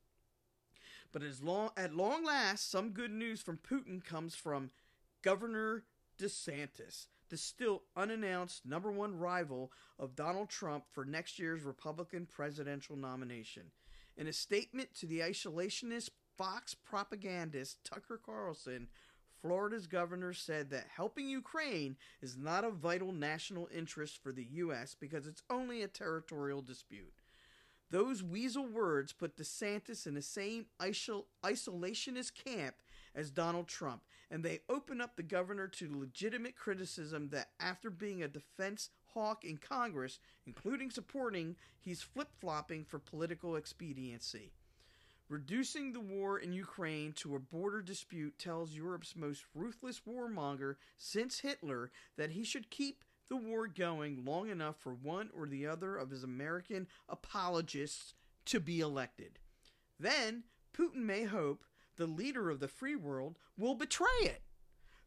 But 1.11 1.23
as 1.23 1.41
long, 1.41 1.71
at 1.75 1.95
long 1.95 2.23
last, 2.23 2.69
some 2.69 2.91
good 2.91 3.11
news 3.11 3.41
from 3.41 3.57
Putin 3.57 4.03
comes 4.03 4.35
from 4.35 4.69
Governor 5.21 5.83
DeSantis, 6.17 7.07
the 7.29 7.37
still 7.37 7.83
unannounced 7.95 8.65
number 8.65 8.91
one 8.91 9.17
rival 9.17 9.71
of 9.97 10.15
Donald 10.15 10.49
Trump 10.49 10.85
for 10.91 11.05
next 11.05 11.39
year's 11.39 11.63
Republican 11.63 12.25
presidential 12.25 12.95
nomination. 12.95 13.71
In 14.19 14.27
a 14.27 14.33
statement 14.33 14.93
to 14.95 15.05
the 15.05 15.21
isolationist 15.21 16.09
Fox 16.37 16.75
propagandist 16.75 17.85
Tucker 17.85 18.19
Carlson, 18.23 18.89
Florida's 19.41 19.87
governor 19.87 20.33
said 20.33 20.69
that 20.71 20.87
helping 20.93 21.29
Ukraine 21.29 21.95
is 22.21 22.35
not 22.35 22.65
a 22.65 22.69
vital 22.69 23.13
national 23.13 23.69
interest 23.73 24.21
for 24.21 24.33
the 24.33 24.43
U.S. 24.51 24.93
because 24.99 25.25
it's 25.25 25.43
only 25.49 25.81
a 25.81 25.87
territorial 25.87 26.61
dispute. 26.61 27.13
Those 27.91 28.21
weasel 28.21 28.67
words 28.67 29.13
put 29.13 29.37
DeSantis 29.37 30.05
in 30.05 30.15
the 30.15 30.21
same 30.21 30.65
isol- 30.81 31.25
isolationist 31.41 32.33
camp 32.43 32.75
as 33.15 33.31
Donald 33.31 33.69
Trump, 33.69 34.01
and 34.29 34.43
they 34.43 34.59
open 34.67 34.99
up 34.99 35.15
the 35.15 35.23
governor 35.23 35.69
to 35.69 35.97
legitimate 35.97 36.57
criticism 36.57 37.29
that 37.29 37.51
after 37.61 37.89
being 37.89 38.21
a 38.21 38.27
defense 38.27 38.89
hawk 39.13 39.43
in 39.43 39.57
Congress, 39.57 40.19
including 40.45 40.91
supporting, 40.91 41.55
he's 41.79 42.01
flip 42.01 42.29
flopping 42.39 42.85
for 42.85 42.99
political 42.99 43.55
expediency. 43.55 44.51
Reducing 45.29 45.93
the 45.93 45.99
war 45.99 46.39
in 46.39 46.53
Ukraine 46.53 47.13
to 47.13 47.35
a 47.35 47.39
border 47.39 47.83
dispute 47.83 48.39
tells 48.39 48.73
Europe's 48.73 49.15
most 49.15 49.45
ruthless 49.53 50.01
warmonger 50.07 50.75
since 50.97 51.39
Hitler 51.39 51.91
that 52.17 52.31
he 52.31 52.43
should 52.43 52.71
keep 52.71 53.03
the 53.29 53.37
war 53.37 53.67
going 53.67 54.25
long 54.25 54.49
enough 54.49 54.77
for 54.79 54.93
one 54.93 55.29
or 55.37 55.45
the 55.45 55.67
other 55.67 55.95
of 55.95 56.09
his 56.09 56.23
American 56.23 56.87
apologists 57.07 58.15
to 58.45 58.59
be 58.59 58.79
elected. 58.79 59.37
Then 59.99 60.45
Putin 60.73 61.03
may 61.03 61.25
hope 61.25 61.63
the 61.95 62.07
leader 62.07 62.49
of 62.49 62.59
the 62.59 62.67
free 62.67 62.95
world 62.95 63.37
will 63.55 63.75
betray 63.75 64.07
it. 64.21 64.41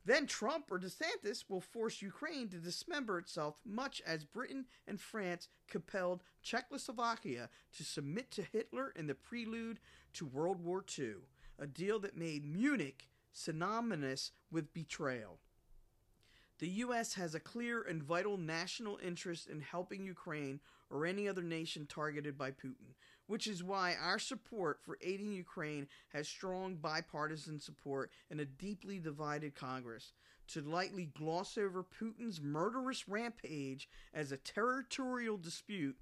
Then 0.05 0.27
Trump 0.27 0.71
or 0.71 0.81
DeSantis 0.81 1.45
will 1.49 1.61
force 1.61 2.03
Ukraine 2.03 2.49
to 2.49 2.57
dismember 2.57 3.19
itself, 3.19 3.61
much 3.65 4.03
as 4.05 4.25
Britain 4.25 4.67
and 4.87 5.01
France 5.01 5.49
compelled 5.69 6.25
Czechoslovakia 6.43 7.49
to 7.77 7.85
submit 7.85 8.31
to 8.33 8.43
Hitler 8.43 8.93
in 8.97 9.07
the 9.07 9.15
prelude 9.15 9.79
to 10.15 10.27
World 10.27 10.61
War 10.61 10.85
II, 10.99 11.15
a 11.59 11.67
deal 11.67 12.01
that 12.01 12.17
made 12.17 12.45
Munich 12.45 13.09
synonymous 13.33 14.33
with 14.51 14.75
betrayal. 14.75 15.39
The 16.59 16.69
U.S. 16.69 17.15
has 17.15 17.35
a 17.35 17.41
clear 17.41 17.83
and 17.83 18.03
vital 18.03 18.37
national 18.37 18.99
interest 19.05 19.49
in 19.49 19.61
helping 19.61 20.05
Ukraine 20.05 20.61
or 20.91 21.07
any 21.07 21.29
other 21.29 21.43
nation 21.43 21.87
targeted 21.87 22.37
by 22.37 22.51
Putin, 22.51 22.95
which 23.33 23.47
is 23.47 23.65
why 23.65 23.97
our 23.99 24.19
support 24.19 24.79
for 24.85 24.99
aiding 25.01 25.33
Ukraine 25.33 25.87
has 26.11 26.29
strong 26.29 26.75
bipartisan 26.77 27.59
support 27.59 28.11
in 28.29 28.41
a 28.41 28.45
deeply 28.45 28.99
divided 28.99 29.55
Congress. 29.55 30.13
To 30.49 30.61
lightly 30.61 31.07
gloss 31.07 31.57
over 31.57 31.83
Putin's 31.83 32.43
murderous 32.43 33.09
rampage 33.09 33.89
as 34.13 34.33
a 34.33 34.37
territorial 34.37 35.39
dispute 35.39 35.97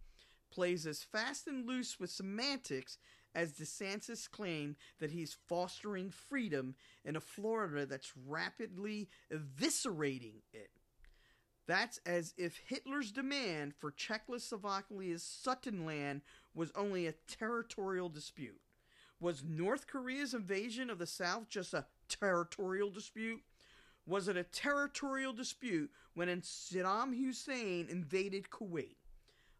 plays 0.50 0.88
as 0.88 1.04
fast 1.04 1.46
and 1.46 1.68
loose 1.68 2.00
with 2.00 2.10
semantics 2.10 2.98
as 3.32 3.52
DeSantis 3.52 4.28
claimed 4.28 4.74
that 4.98 5.12
he's 5.12 5.36
fostering 5.46 6.10
freedom 6.10 6.74
in 7.04 7.14
a 7.14 7.20
Florida 7.20 7.86
that's 7.86 8.12
rapidly 8.26 9.08
eviscerating 9.32 10.42
it. 10.52 10.79
That's 11.70 12.00
as 12.04 12.34
if 12.36 12.60
Hitler's 12.66 13.12
demand 13.12 13.74
for 13.78 13.92
Czechoslovakia's 13.92 15.22
Sudetenland 15.22 16.22
was 16.52 16.72
only 16.74 17.06
a 17.06 17.14
territorial 17.28 18.08
dispute. 18.08 18.60
Was 19.20 19.44
North 19.44 19.86
Korea's 19.86 20.34
invasion 20.34 20.90
of 20.90 20.98
the 20.98 21.06
South 21.06 21.48
just 21.48 21.72
a 21.72 21.86
territorial 22.08 22.90
dispute? 22.90 23.44
Was 24.04 24.26
it 24.26 24.36
a 24.36 24.42
territorial 24.42 25.32
dispute 25.32 25.92
when 26.14 26.26
Saddam 26.40 27.16
Hussein 27.16 27.86
invaded 27.88 28.50
Kuwait? 28.50 28.96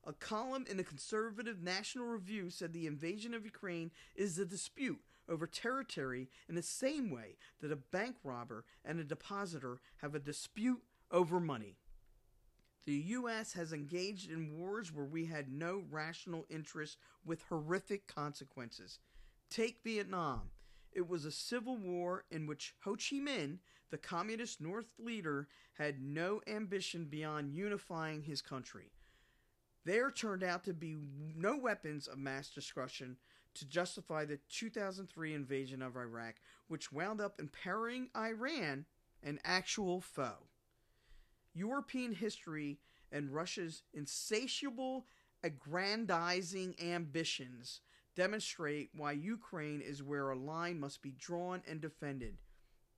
A 0.05 0.13
column 0.13 0.65
in 0.69 0.79
the 0.79 0.83
conservative 0.83 1.63
National 1.63 2.07
Review 2.07 2.51
said 2.51 2.73
the 2.73 2.89
invasion 2.89 3.35
of 3.35 3.45
Ukraine 3.45 3.93
is 4.17 4.37
a 4.37 4.45
dispute 4.45 4.99
over 5.29 5.47
territory 5.47 6.29
in 6.49 6.57
the 6.57 6.63
same 6.63 7.09
way 7.09 7.37
that 7.61 7.71
a 7.71 7.77
bank 7.77 8.17
robber 8.25 8.65
and 8.85 8.99
a 8.99 9.05
depositor 9.05 9.81
have 9.99 10.17
a 10.17 10.19
dispute 10.19 10.83
over 11.13 11.39
money. 11.39 11.77
The 12.87 12.95
U.S. 12.95 13.53
has 13.53 13.73
engaged 13.73 14.31
in 14.31 14.59
wars 14.59 14.93
where 14.93 15.05
we 15.05 15.27
had 15.27 15.53
no 15.53 15.85
rational 15.91 16.47
interest 16.49 16.97
with 17.25 17.45
horrific 17.49 18.07
consequences. 18.07 18.99
Take 19.51 19.81
Vietnam. 19.85 20.51
It 20.93 21.09
was 21.09 21.25
a 21.25 21.31
civil 21.31 21.77
war 21.77 22.25
in 22.31 22.47
which 22.47 22.75
Ho 22.85 22.93
Chi 22.93 23.17
Minh, 23.17 23.59
the 23.91 23.99
communist 23.99 24.61
North 24.61 24.89
leader, 24.99 25.49
had 25.75 26.03
no 26.03 26.41
ambition 26.47 27.05
beyond 27.05 27.55
unifying 27.55 28.23
his 28.23 28.43
country. 28.43 28.91
There 29.85 30.11
turned 30.11 30.43
out 30.43 30.65
to 30.65 30.75
be 30.75 30.97
no 31.37 31.57
weapons 31.57 32.07
of 32.07 32.19
mass 32.19 32.51
destruction 32.51 33.17
to 33.55 33.67
justify 33.67 34.25
the 34.25 34.39
2003 34.49 35.35
invasion 35.35 35.83
of 35.83 35.97
Iraq, 35.97 36.37
which 36.69 36.93
wound 36.93 37.21
up 37.21 37.39
empowering 37.39 38.11
Iran, 38.17 38.87
an 39.23 39.39
actual 39.45 40.01
foe. 40.01 40.50
European 41.55 42.15
history 42.15 42.79
and 43.13 43.35
Russia's 43.35 43.83
insatiable 43.93 45.07
aggrandizing 45.43 46.75
ambitions 46.81 47.81
demonstrate 48.15 48.91
why 48.95 49.13
Ukraine 49.13 49.81
is 49.81 50.03
where 50.03 50.31
a 50.31 50.39
line 50.39 50.79
must 50.79 51.03
be 51.03 51.13
drawn 51.13 51.63
and 51.69 51.81
defended. 51.81 52.39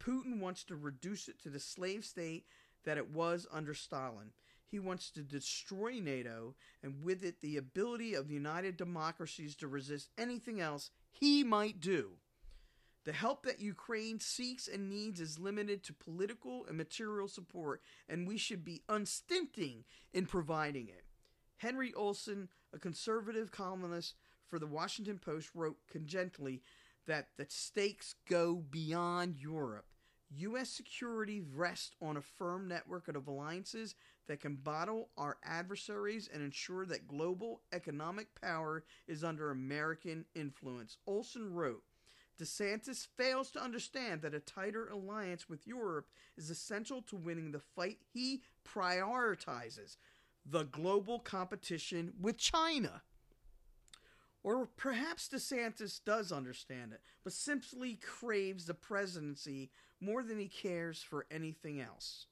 Putin 0.00 0.40
wants 0.40 0.64
to 0.64 0.76
reduce 0.76 1.28
it 1.28 1.40
to 1.42 1.48
the 1.48 1.60
slave 1.60 2.04
state 2.04 2.44
that 2.84 2.98
it 2.98 3.10
was 3.10 3.46
under 3.52 3.74
Stalin. 3.74 4.32
He 4.66 4.78
wants 4.78 5.10
to 5.10 5.22
destroy 5.22 6.00
NATO 6.00 6.54
and 6.82 7.04
with 7.04 7.22
it 7.22 7.40
the 7.40 7.56
ability 7.56 8.14
of 8.14 8.30
united 8.30 8.76
democracies 8.76 9.54
to 9.56 9.68
resist 9.68 10.10
anything 10.18 10.60
else 10.60 10.90
he 11.10 11.44
might 11.44 11.80
do. 11.80 12.12
The 13.04 13.12
help 13.12 13.44
that 13.46 13.60
Ukraine 13.60 14.20
seeks 14.20 14.68
and 14.68 14.88
needs 14.88 15.20
is 15.20 15.38
limited 15.38 15.82
to 15.84 15.92
political 15.92 16.64
and 16.66 16.76
material 16.76 17.26
support, 17.26 17.82
and 18.08 18.28
we 18.28 18.38
should 18.38 18.64
be 18.64 18.82
unstinting 18.88 19.84
in 20.12 20.26
providing 20.26 20.88
it. 20.88 21.04
Henry 21.56 21.92
Olsen, 21.94 22.48
a 22.72 22.78
conservative 22.78 23.50
columnist 23.50 24.14
for 24.48 24.58
the 24.58 24.68
Washington 24.68 25.18
Post, 25.18 25.50
wrote 25.54 25.78
congently 25.92 26.60
that 27.06 27.28
the 27.36 27.46
stakes 27.48 28.14
go 28.28 28.54
beyond 28.54 29.36
Europe. 29.36 29.86
U.S. 30.36 30.70
security 30.70 31.40
rests 31.40 31.94
on 32.00 32.16
a 32.16 32.22
firm 32.22 32.66
network 32.66 33.08
of 33.08 33.26
alliances 33.26 33.94
that 34.28 34.40
can 34.40 34.54
bottle 34.54 35.10
our 35.18 35.36
adversaries 35.44 36.28
and 36.32 36.42
ensure 36.42 36.86
that 36.86 37.08
global 37.08 37.62
economic 37.72 38.28
power 38.40 38.84
is 39.06 39.24
under 39.24 39.50
American 39.50 40.24
influence. 40.34 40.96
Olsen 41.06 41.52
wrote 41.52 41.82
DeSantis 42.42 43.06
fails 43.16 43.50
to 43.52 43.62
understand 43.62 44.22
that 44.22 44.34
a 44.34 44.40
tighter 44.40 44.88
alliance 44.88 45.48
with 45.48 45.66
Europe 45.66 46.08
is 46.36 46.50
essential 46.50 47.00
to 47.02 47.16
winning 47.16 47.52
the 47.52 47.60
fight 47.60 47.98
he 48.12 48.42
prioritizes 48.66 49.96
the 50.44 50.64
global 50.64 51.20
competition 51.20 52.12
with 52.20 52.36
China. 52.36 53.02
Or 54.42 54.66
perhaps 54.76 55.28
DeSantis 55.28 56.00
does 56.04 56.32
understand 56.32 56.92
it, 56.92 57.00
but 57.22 57.32
simply 57.32 57.94
craves 57.94 58.66
the 58.66 58.74
presidency 58.74 59.70
more 60.00 60.24
than 60.24 60.40
he 60.40 60.48
cares 60.48 61.00
for 61.00 61.26
anything 61.30 61.80
else. 61.80 62.26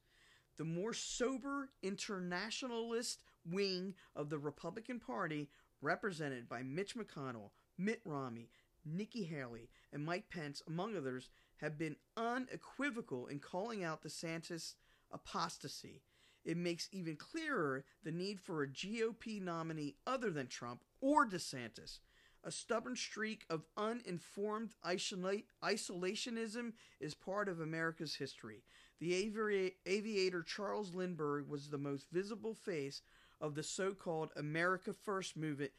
The 0.57 0.64
more 0.64 0.92
sober 0.92 1.70
internationalist 1.85 3.23
wing 3.49 3.94
of 4.16 4.29
the 4.29 4.38
Republican 4.38 4.99
Party, 4.99 5.49
represented 5.81 6.49
by 6.49 6.64
Mitch 6.64 6.96
McConnell, 6.96 7.51
Mitt 7.79 8.01
Romney, 8.05 8.51
Nikki 8.85 9.25
Haley, 9.25 9.69
and 9.93 10.05
Mike 10.05 10.31
Pence, 10.31 10.62
among 10.66 10.97
others, 10.97 11.29
have 11.59 11.77
been 11.77 11.97
unequivocal 12.16 13.27
in 13.27 13.38
calling 13.38 13.85
out 13.85 14.03
DeSantis' 14.03 14.75
apostasy. 15.11 16.03
It 16.45 16.57
makes 16.57 16.88
even 16.93 17.16
clearer 17.16 17.85
the 18.03 18.12
need 18.12 18.40
for 18.40 18.62
a 18.62 18.69
GOP 18.69 19.43
nominee 19.43 19.97
other 20.07 20.31
than 20.31 20.47
Trump 20.47 20.85
or 21.01 21.27
DeSantis. 21.27 21.99
A 22.43 22.51
stubborn 22.51 22.97
streak 22.97 23.45
of 23.51 23.66
uninformed 23.77 24.75
isolationism 24.83 26.73
is 26.99 27.14
part 27.14 27.49
of 27.51 27.61
America's 27.61 28.14
history. 28.14 28.64
The 28.99 29.27
avi- 29.27 29.77
aviator 29.85 30.43
Charles 30.43 30.95
Lindbergh 30.95 31.49
was 31.49 31.69
the 31.69 31.77
most 31.77 32.07
visible 32.11 32.55
face 32.55 33.03
of 33.43 33.55
the 33.55 33.62
so 33.62 33.93
called 33.93 34.31
America 34.37 34.95
First 34.95 35.37
movement 35.37 35.73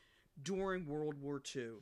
during 0.43 0.85
World 0.85 1.19
War 1.19 1.41
II. 1.55 1.81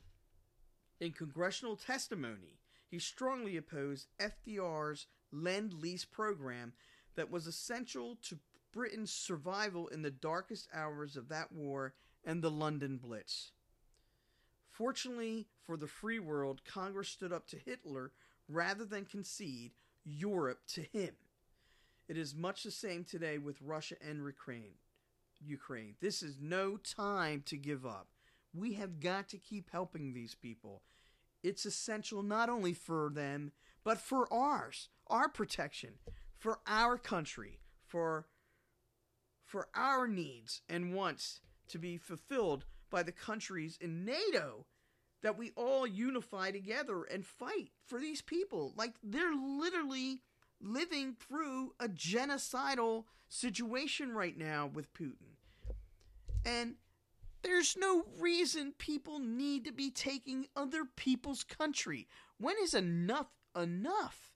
In 1.00 1.12
congressional 1.12 1.76
testimony, 1.76 2.60
he 2.90 2.98
strongly 2.98 3.56
opposed 3.56 4.08
FDR's 4.20 5.06
Lend 5.32 5.72
Lease 5.72 6.04
program 6.04 6.74
that 7.16 7.30
was 7.30 7.46
essential 7.46 8.18
to 8.28 8.38
Britain's 8.72 9.12
survival 9.12 9.88
in 9.88 10.02
the 10.02 10.10
darkest 10.10 10.68
hours 10.74 11.16
of 11.16 11.28
that 11.28 11.52
war 11.52 11.94
and 12.24 12.42
the 12.42 12.50
London 12.50 12.98
Blitz. 12.98 13.52
Fortunately 14.70 15.46
for 15.64 15.76
the 15.76 15.86
free 15.86 16.18
world, 16.18 16.62
Congress 16.64 17.08
stood 17.08 17.32
up 17.32 17.46
to 17.48 17.56
Hitler 17.56 18.12
rather 18.48 18.84
than 18.84 19.04
concede 19.04 19.72
Europe 20.04 20.60
to 20.74 20.82
him. 20.82 21.14
It 22.08 22.18
is 22.18 22.34
much 22.34 22.62
the 22.62 22.70
same 22.70 23.04
today 23.04 23.38
with 23.38 23.62
Russia 23.62 23.96
and 24.06 24.24
Ukraine. 24.24 24.74
Ukraine. 25.40 25.94
This 26.00 26.22
is 26.22 26.36
no 26.40 26.76
time 26.76 27.42
to 27.46 27.56
give 27.56 27.86
up. 27.86 28.08
We 28.54 28.74
have 28.74 29.00
got 29.00 29.28
to 29.28 29.38
keep 29.38 29.70
helping 29.70 30.12
these 30.12 30.34
people. 30.34 30.82
It's 31.42 31.64
essential 31.64 32.22
not 32.22 32.48
only 32.48 32.72
for 32.72 33.10
them, 33.12 33.52
but 33.84 33.98
for 33.98 34.32
ours, 34.32 34.88
our 35.06 35.28
protection, 35.28 35.94
for 36.36 36.58
our 36.66 36.98
country, 36.98 37.60
for 37.86 38.26
for 39.44 39.68
our 39.74 40.06
needs 40.06 40.62
and 40.68 40.94
wants 40.94 41.40
to 41.66 41.78
be 41.78 41.96
fulfilled 41.96 42.64
by 42.88 43.02
the 43.02 43.10
countries 43.10 43.76
in 43.80 44.04
NATO 44.04 44.66
that 45.22 45.36
we 45.36 45.50
all 45.56 45.86
unify 45.86 46.52
together 46.52 47.02
and 47.02 47.26
fight 47.26 47.70
for 47.84 47.98
these 47.98 48.22
people. 48.22 48.72
Like 48.76 48.94
they're 49.02 49.34
literally 49.34 50.22
living 50.60 51.16
through 51.18 51.74
a 51.80 51.88
genocidal 51.88 53.04
situation 53.28 54.12
right 54.12 54.36
now 54.36 54.70
with 54.72 54.92
Putin. 54.94 55.36
And 56.44 56.74
there's 57.42 57.76
no 57.76 58.04
reason 58.18 58.74
people 58.78 59.18
need 59.18 59.64
to 59.64 59.72
be 59.72 59.90
taking 59.90 60.46
other 60.56 60.84
people's 60.84 61.44
country. 61.44 62.08
When 62.38 62.56
is 62.62 62.74
enough 62.74 63.28
enough? 63.56 64.32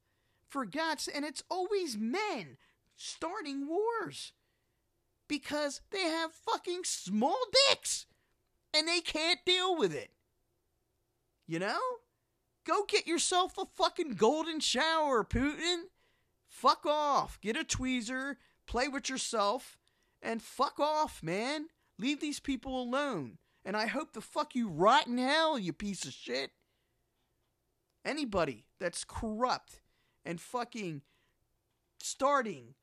For 0.49 0.65
God's 0.65 1.09
and 1.09 1.25
it's 1.25 1.43
always 1.51 1.97
men 1.97 2.59
starting 2.97 3.67
wars 3.67 4.33
because 5.27 5.81
they 5.91 6.03
have 6.03 6.33
fucking 6.33 6.85
small 6.85 7.39
dicks 7.69 8.07
and 8.73 8.87
they 8.87 9.01
can't 9.01 9.45
deal 9.45 9.77
with 9.77 9.95
it. 9.95 10.11
You 11.47 11.59
know? 11.59 11.81
Go 12.65 12.85
get 12.85 13.07
yourself 13.07 13.59
a 13.59 13.67
fucking 13.67 14.15
golden 14.15 14.61
shower, 14.61 15.23
Putin. 15.23 15.85
Fuck 16.49 16.87
off. 16.87 17.39
Get 17.41 17.57
a 17.57 17.65
tweezer, 17.65 18.37
play 18.67 18.89
with 18.89 19.11
yourself, 19.11 19.77
and 20.23 20.41
fuck 20.41 20.81
off, 20.81 21.23
man. 21.23 21.67
Leave 21.99 22.21
these 22.21 22.41
people 22.41 22.81
alone. 22.81 23.39
And 23.65 23.77
I 23.77 23.87
hope 23.87 24.13
the 24.13 24.21
fuck 24.21 24.55
you 24.55 24.69
rot 24.69 25.07
in 25.07 25.19
hell, 25.19 25.59
you 25.59 25.73
piece 25.73 26.05
of 26.05 26.13
shit. 26.13 26.51
Anybody 28.05 28.67
that's 28.79 29.05
corrupt 29.05 29.81
and 30.25 30.41
fucking 30.41 31.03
starting 32.01 32.75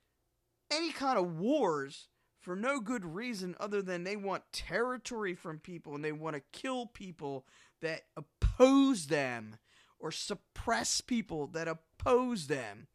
any 0.72 0.92
kind 0.92 1.20
of 1.20 1.38
wars 1.38 2.08
for 2.40 2.56
no 2.56 2.80
good 2.80 3.06
reason 3.06 3.56
other 3.60 3.84
than 3.84 4.04
they 4.04 4.16
want 4.16 4.52
territory 4.52 5.36
from 5.36 5.60
people 5.60 5.94
and 5.94 6.04
they 6.04 6.12
want 6.12 6.36
to 6.36 6.42
kill 6.52 6.88
people 6.88 7.46
that 7.82 8.02
oppose 8.18 9.08
them 9.08 9.58
or 10.00 10.12
suppress 10.12 11.02
people 11.02 11.46
that 11.48 11.68
oppose 11.68 12.48
them 12.48 12.88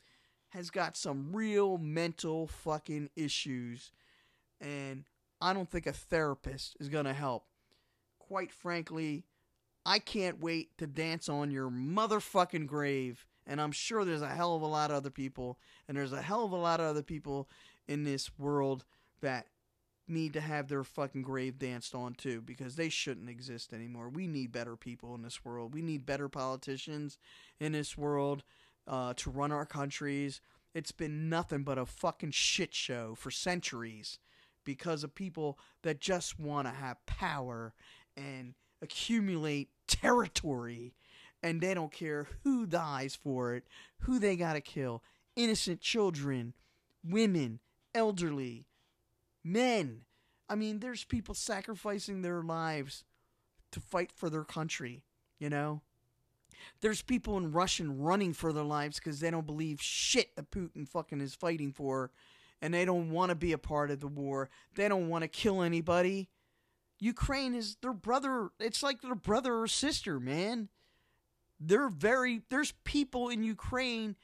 has 0.48 0.70
got 0.70 0.96
some 0.96 1.30
real 1.32 1.78
mental 1.78 2.46
fucking 2.48 3.08
issues 3.14 3.92
and 4.60 5.04
I 5.40 5.52
don't 5.52 5.70
think 5.70 5.86
a 5.86 5.92
therapist 5.92 6.76
is 6.80 6.88
going 6.88 7.04
to 7.04 7.12
help. 7.12 7.44
Quite 8.18 8.52
frankly, 8.52 9.24
I 9.84 9.98
can't 9.98 10.40
wait 10.40 10.76
to 10.78 10.86
dance 10.86 11.28
on 11.28 11.50
your 11.50 11.70
motherfucking 11.70 12.66
grave. 12.66 13.26
And 13.46 13.60
I'm 13.60 13.72
sure 13.72 14.04
there's 14.04 14.22
a 14.22 14.28
hell 14.28 14.56
of 14.56 14.62
a 14.62 14.66
lot 14.66 14.90
of 14.90 14.96
other 14.96 15.10
people, 15.10 15.58
and 15.86 15.96
there's 15.96 16.12
a 16.12 16.22
hell 16.22 16.44
of 16.44 16.50
a 16.50 16.56
lot 16.56 16.80
of 16.80 16.86
other 16.86 17.02
people 17.02 17.48
in 17.86 18.02
this 18.02 18.36
world 18.38 18.84
that 19.20 19.46
need 20.08 20.32
to 20.32 20.40
have 20.40 20.68
their 20.68 20.84
fucking 20.84 21.22
grave 21.22 21.58
danced 21.58 21.94
on 21.94 22.14
too 22.14 22.40
because 22.40 22.76
they 22.76 22.88
shouldn't 22.88 23.28
exist 23.28 23.72
anymore. 23.72 24.08
We 24.08 24.26
need 24.26 24.52
better 24.52 24.76
people 24.76 25.14
in 25.14 25.22
this 25.22 25.44
world. 25.44 25.74
We 25.74 25.82
need 25.82 26.06
better 26.06 26.28
politicians 26.28 27.18
in 27.60 27.72
this 27.72 27.96
world 27.96 28.42
uh, 28.86 29.14
to 29.14 29.30
run 29.30 29.52
our 29.52 29.66
countries. 29.66 30.40
It's 30.74 30.92
been 30.92 31.28
nothing 31.28 31.64
but 31.64 31.78
a 31.78 31.86
fucking 31.86 32.32
shit 32.32 32.74
show 32.74 33.14
for 33.16 33.30
centuries 33.30 34.18
because 34.66 35.02
of 35.02 35.14
people 35.14 35.58
that 35.82 35.98
just 35.98 36.38
want 36.38 36.68
to 36.68 36.74
have 36.74 37.06
power 37.06 37.72
and 38.14 38.52
accumulate 38.82 39.70
territory 39.88 40.92
and 41.42 41.60
they 41.60 41.72
don't 41.72 41.92
care 41.92 42.26
who 42.44 42.66
dies 42.66 43.14
for 43.14 43.54
it, 43.54 43.64
who 44.00 44.18
they 44.18 44.36
got 44.36 44.54
to 44.54 44.60
kill. 44.60 45.02
Innocent 45.36 45.80
children, 45.80 46.52
women, 47.02 47.60
elderly, 47.94 48.66
men. 49.44 50.02
I 50.48 50.56
mean, 50.56 50.80
there's 50.80 51.04
people 51.04 51.34
sacrificing 51.34 52.22
their 52.22 52.42
lives 52.42 53.04
to 53.72 53.80
fight 53.80 54.10
for 54.12 54.28
their 54.28 54.44
country, 54.44 55.04
you 55.38 55.48
know? 55.48 55.82
There's 56.80 57.02
people 57.02 57.36
in 57.36 57.52
Russian 57.52 58.00
running 58.00 58.32
for 58.32 58.52
their 58.52 58.64
lives 58.64 58.98
because 58.98 59.20
they 59.20 59.30
don't 59.30 59.46
believe 59.46 59.80
shit 59.80 60.34
that 60.36 60.50
Putin 60.50 60.88
fucking 60.88 61.20
is 61.20 61.34
fighting 61.34 61.72
for 61.72 62.10
and 62.66 62.74
they 62.74 62.84
don't 62.84 63.12
want 63.12 63.28
to 63.28 63.36
be 63.36 63.52
a 63.52 63.58
part 63.58 63.92
of 63.92 64.00
the 64.00 64.08
war. 64.08 64.50
They 64.74 64.88
don't 64.88 65.08
want 65.08 65.22
to 65.22 65.28
kill 65.28 65.62
anybody. 65.62 66.28
Ukraine 66.98 67.54
is 67.54 67.76
their 67.80 67.92
brother. 67.92 68.50
It's 68.58 68.82
like 68.82 69.02
their 69.02 69.14
brother 69.14 69.60
or 69.60 69.68
sister, 69.68 70.18
man. 70.18 70.68
They're 71.60 71.88
very, 71.88 72.42
there's 72.50 72.74
people 72.82 73.28
in 73.28 73.44
Ukraine 73.44 74.16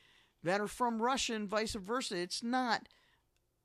that 0.42 0.60
are 0.60 0.66
from 0.66 1.00
Russia 1.00 1.34
and 1.34 1.48
vice 1.48 1.74
versa. 1.74 2.16
It's 2.16 2.42
not 2.42 2.88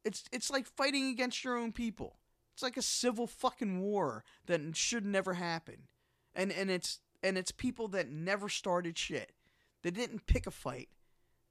it's 0.06 0.26
it's 0.32 0.52
like 0.52 0.68
fighting 0.68 1.10
against 1.10 1.44
your 1.44 1.58
own 1.58 1.72
people. 1.72 2.20
It's 2.54 2.62
like 2.62 2.78
a 2.78 2.84
civil 2.84 3.26
fucking 3.26 3.82
war 3.82 4.24
that 4.46 4.62
should 4.78 5.08
never 5.08 5.34
happen. 5.34 5.88
And 6.36 6.52
and 6.52 6.70
it's 6.70 7.00
and 7.24 7.36
it's 7.36 7.52
people 7.52 7.88
that 7.88 8.12
never 8.12 8.48
started 8.48 8.96
shit. 8.96 9.32
They 9.82 9.90
didn't 9.90 10.28
pick 10.28 10.46
a 10.46 10.52
fight. 10.52 10.90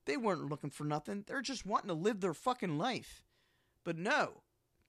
They 0.07 0.17
weren't 0.17 0.49
looking 0.49 0.71
for 0.71 0.85
nothing. 0.85 1.25
They're 1.27 1.43
just 1.43 1.67
wanting 1.67 1.89
to 1.89 1.95
live 1.95 2.21
their 2.21 2.35
fucking 2.35 2.79
life. 2.79 3.25
But 3.85 3.99
no. 3.99 4.43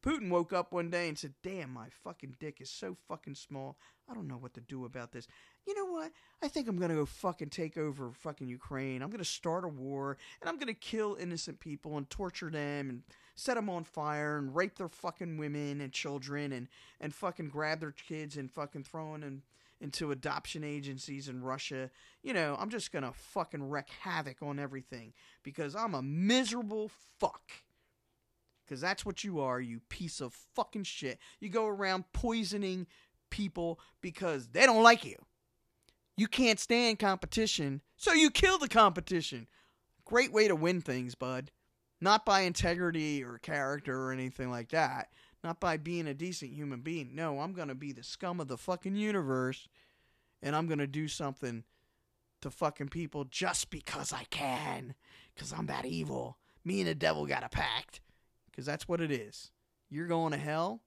Putin 0.04 0.30
woke 0.30 0.54
up 0.54 0.72
one 0.72 0.90
day 0.90 1.10
and 1.10 1.18
said, 1.18 1.34
"Damn, 1.42 1.72
my 1.72 1.90
fucking 1.90 2.38
dick 2.40 2.62
is 2.62 2.70
so 2.70 2.96
fucking 3.08 3.36
small. 3.36 3.78
I 4.08 4.14
don't 4.14 4.28
know 4.28 4.38
what 4.38 4.54
to 4.54 4.62
do 4.62 4.86
about 4.86 5.12
this. 5.12 5.28
You 5.66 5.74
know 5.74 5.86
what? 5.86 6.14
I 6.42 6.48
think 6.48 6.68
I'm 6.68 6.78
gonna 6.78 6.94
go 6.94 7.06
fucking 7.06 7.50
take 7.50 7.78
over 7.78 8.12
fucking 8.12 8.48
Ukraine. 8.48 9.02
I'm 9.02 9.10
gonna 9.10 9.26
start 9.26 9.66
a 9.66 9.68
war 9.68 10.18
and 10.40 10.50
I'm 10.50 10.58
gonna 10.58 10.74
kill 10.74 11.18
innocent 11.20 11.60
people 11.60 11.98
and 11.98 12.10
torture 12.10 12.50
them 12.50 12.90
and 12.90 13.04
set 13.36 13.56
them 13.56 13.70
on 13.70 13.84
fire 13.84 14.38
and 14.38 14.56
rape 14.56 14.78
their 14.78 14.88
fucking 14.88 15.38
women 15.38 15.82
and 15.82 15.92
children 15.92 16.54
and 16.54 16.68
and 17.02 17.14
fucking 17.14 17.50
grab 17.50 17.82
their 17.82 17.92
kids 17.92 18.38
and 18.38 18.52
fucking 18.52 18.84
throw 18.84 19.18
them 19.18 19.44
into 19.80 20.12
adoption 20.12 20.64
agencies 20.64 21.28
in 21.28 21.44
Russia. 21.44 21.92
You 22.24 22.34
know, 22.34 22.56
I'm 22.60 22.70
just 22.70 22.92
gonna 22.92 23.14
fucking 23.14 23.70
wreak 23.70 23.90
havoc 24.02 24.42
on 24.42 24.60
everything 24.60 25.14
because 25.44 25.76
I'm 25.76 25.94
a 25.94 26.02
miserable 26.02 26.90
fuck." 27.20 27.52
Because 28.66 28.82
that's 28.82 29.06
what 29.06 29.24
you 29.24 29.40
are, 29.40 29.62
you 29.62 29.80
piece 29.88 30.20
of 30.20 30.34
fucking 30.34 30.84
shit. 30.84 31.20
You 31.40 31.50
go 31.50 31.68
around 31.68 32.12
poisoning 32.12 32.88
people 33.30 33.80
because 34.02 34.50
they 34.50 34.66
don't 34.66 34.84
like 34.84 35.06
you. 35.06 35.26
You 36.18 36.28
can't 36.28 36.60
stand 36.60 37.00
competition, 37.00 37.82
so 37.96 38.12
you 38.12 38.32
kill 38.32 38.58
the 38.58 38.68
competition. 38.68 39.48
Great 40.04 40.32
way 40.32 40.48
to 40.48 40.56
win 40.56 40.82
things, 40.82 41.16
bud. 41.16 41.52
Not 42.02 42.26
by 42.26 42.42
integrity 42.42 43.24
or 43.24 43.38
character 43.38 44.00
or 44.00 44.12
anything 44.12 44.50
like 44.50 44.70
that. 44.70 45.12
Not 45.44 45.60
by 45.60 45.78
being 45.78 46.08
a 46.08 46.14
decent 46.14 46.52
human 46.52 46.82
being. 46.82 47.14
No, 47.14 47.40
I'm 47.40 47.54
going 47.54 47.68
to 47.68 47.76
be 47.76 47.92
the 47.92 48.04
scum 48.04 48.40
of 48.40 48.48
the 48.48 48.58
fucking 48.58 48.96
universe 48.96 49.68
and 50.42 50.56
I'm 50.56 50.68
going 50.68 50.80
to 50.80 50.88
do 50.88 51.08
something 51.08 51.64
to 52.42 52.52
fucking 52.52 52.90
people 52.90 53.26
just 53.26 53.70
because 53.70 54.14
I 54.14 54.26
can. 54.30 54.94
Because 55.34 55.54
I'm 55.54 55.68
that 55.68 55.86
evil. 55.86 56.38
Me 56.64 56.82
and 56.82 56.90
the 56.90 56.96
devil 56.96 57.26
got 57.26 57.44
a 57.44 57.50
pact. 57.50 58.02
Because 58.50 58.66
that's 58.66 58.88
what 58.88 59.02
it 59.02 59.12
is. 59.12 59.52
You're 59.90 60.08
going 60.08 60.32
to 60.32 60.38
hell 60.38 60.82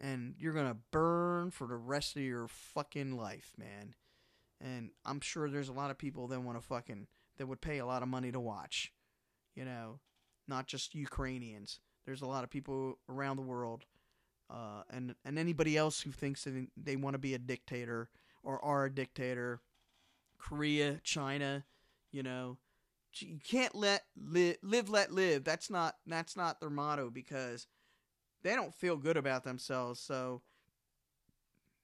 and 0.00 0.34
you're 0.38 0.52
going 0.52 0.68
to 0.68 0.76
burn 0.90 1.50
for 1.50 1.66
the 1.66 1.76
rest 1.76 2.16
of 2.16 2.22
your 2.22 2.46
fucking 2.48 3.16
life, 3.16 3.52
man. 3.56 3.94
And 4.60 4.90
I'm 5.04 5.20
sure 5.20 5.48
there's 5.48 5.68
a 5.68 5.72
lot 5.72 5.90
of 5.90 5.98
people 5.98 6.26
that 6.28 6.40
want 6.40 6.60
to 6.60 6.66
fucking 6.66 7.06
that 7.36 7.46
would 7.46 7.60
pay 7.60 7.78
a 7.78 7.86
lot 7.86 8.02
of 8.02 8.08
money 8.08 8.32
to 8.32 8.40
watch. 8.40 8.92
You 9.54 9.64
know, 9.64 10.00
not 10.46 10.66
just 10.66 10.94
Ukrainians. 10.94 11.80
There's 12.08 12.22
a 12.22 12.26
lot 12.26 12.42
of 12.42 12.48
people 12.48 12.98
around 13.10 13.36
the 13.36 13.42
world, 13.42 13.84
uh, 14.48 14.82
and 14.88 15.14
and 15.26 15.38
anybody 15.38 15.76
else 15.76 16.00
who 16.00 16.10
thinks 16.10 16.44
that 16.44 16.68
they 16.74 16.96
want 16.96 17.12
to 17.12 17.18
be 17.18 17.34
a 17.34 17.38
dictator 17.38 18.08
or 18.42 18.64
are 18.64 18.86
a 18.86 18.90
dictator. 18.90 19.60
Korea, 20.38 21.00
China, 21.04 21.64
you 22.10 22.22
know, 22.22 22.56
you 23.18 23.38
can't 23.44 23.74
let 23.74 24.04
li- 24.16 24.56
live 24.62 24.88
let 24.88 25.12
live. 25.12 25.44
That's 25.44 25.68
not 25.68 25.96
that's 26.06 26.34
not 26.34 26.60
their 26.60 26.70
motto 26.70 27.10
because 27.10 27.66
they 28.42 28.54
don't 28.54 28.74
feel 28.74 28.96
good 28.96 29.18
about 29.18 29.44
themselves. 29.44 30.00
So 30.00 30.40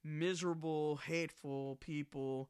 miserable, 0.03 0.95
hateful 1.05 1.77
people 1.81 2.49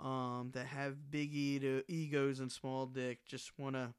um, 0.00 0.50
that 0.54 0.66
have 0.66 1.08
big 1.08 1.32
e- 1.32 1.84
egos 1.86 2.40
and 2.40 2.50
small 2.50 2.86
dick 2.86 3.20
just 3.26 3.56
want 3.56 3.76
to. 3.76 3.94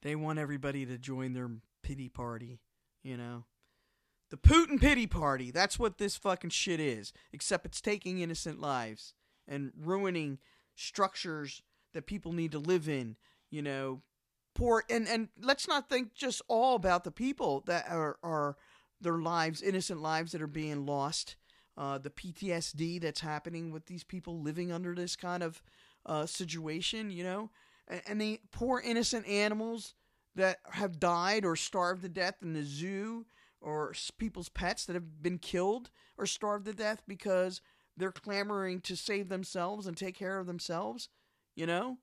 They 0.00 0.16
want 0.16 0.38
everybody 0.38 0.86
to 0.86 0.96
join 0.96 1.34
their 1.34 1.50
pity 1.84 2.08
party, 2.08 2.60
you 3.04 3.16
know. 3.16 3.44
The 4.30 4.36
Putin 4.38 4.80
pity 4.80 5.06
party. 5.06 5.52
That's 5.52 5.78
what 5.78 5.98
this 5.98 6.16
fucking 6.16 6.50
shit 6.50 6.80
is. 6.80 7.12
Except 7.32 7.66
it's 7.66 7.80
taking 7.80 8.18
innocent 8.18 8.60
lives 8.60 9.14
and 9.46 9.70
ruining 9.78 10.38
structures 10.74 11.62
that 11.92 12.06
people 12.06 12.32
need 12.32 12.50
to 12.52 12.58
live 12.58 12.88
in, 12.88 13.16
you 13.50 13.62
know. 13.62 14.02
Poor 14.56 14.84
and 14.88 15.06
and 15.08 15.28
let's 15.40 15.68
not 15.68 15.88
think 15.88 16.14
just 16.14 16.40
all 16.48 16.74
about 16.74 17.04
the 17.04 17.10
people 17.10 17.62
that 17.66 17.86
are 17.88 18.18
are 18.22 18.56
their 19.00 19.18
lives, 19.18 19.62
innocent 19.62 20.00
lives 20.00 20.32
that 20.32 20.42
are 20.42 20.46
being 20.48 20.86
lost. 20.86 21.36
Uh, 21.76 21.98
the 21.98 22.10
PTSD 22.10 23.00
that's 23.00 23.20
happening 23.20 23.72
with 23.72 23.86
these 23.86 24.04
people 24.04 24.40
living 24.40 24.70
under 24.70 24.94
this 24.94 25.16
kind 25.16 25.42
of 25.42 25.60
uh, 26.06 26.24
situation, 26.24 27.10
you 27.10 27.24
know, 27.24 27.50
and, 27.88 28.02
and 28.06 28.20
the 28.20 28.40
poor 28.52 28.80
innocent 28.80 29.26
animals 29.26 29.94
that 30.34 30.58
have 30.70 31.00
died 31.00 31.44
or 31.44 31.56
starved 31.56 32.02
to 32.02 32.08
death 32.08 32.36
in 32.42 32.52
the 32.52 32.62
zoo, 32.62 33.26
or 33.60 33.94
people's 34.18 34.48
pets 34.50 34.84
that 34.84 34.94
have 34.94 35.22
been 35.22 35.38
killed 35.38 35.90
or 36.18 36.26
starved 36.26 36.66
to 36.66 36.72
death 36.72 37.02
because 37.08 37.60
they're 37.96 38.12
clamoring 38.12 38.80
to 38.82 38.96
save 38.96 39.28
themselves 39.28 39.86
and 39.86 39.96
take 39.96 40.16
care 40.16 40.38
of 40.38 40.46
themselves, 40.46 41.08
you 41.54 41.66
know? 41.66 41.98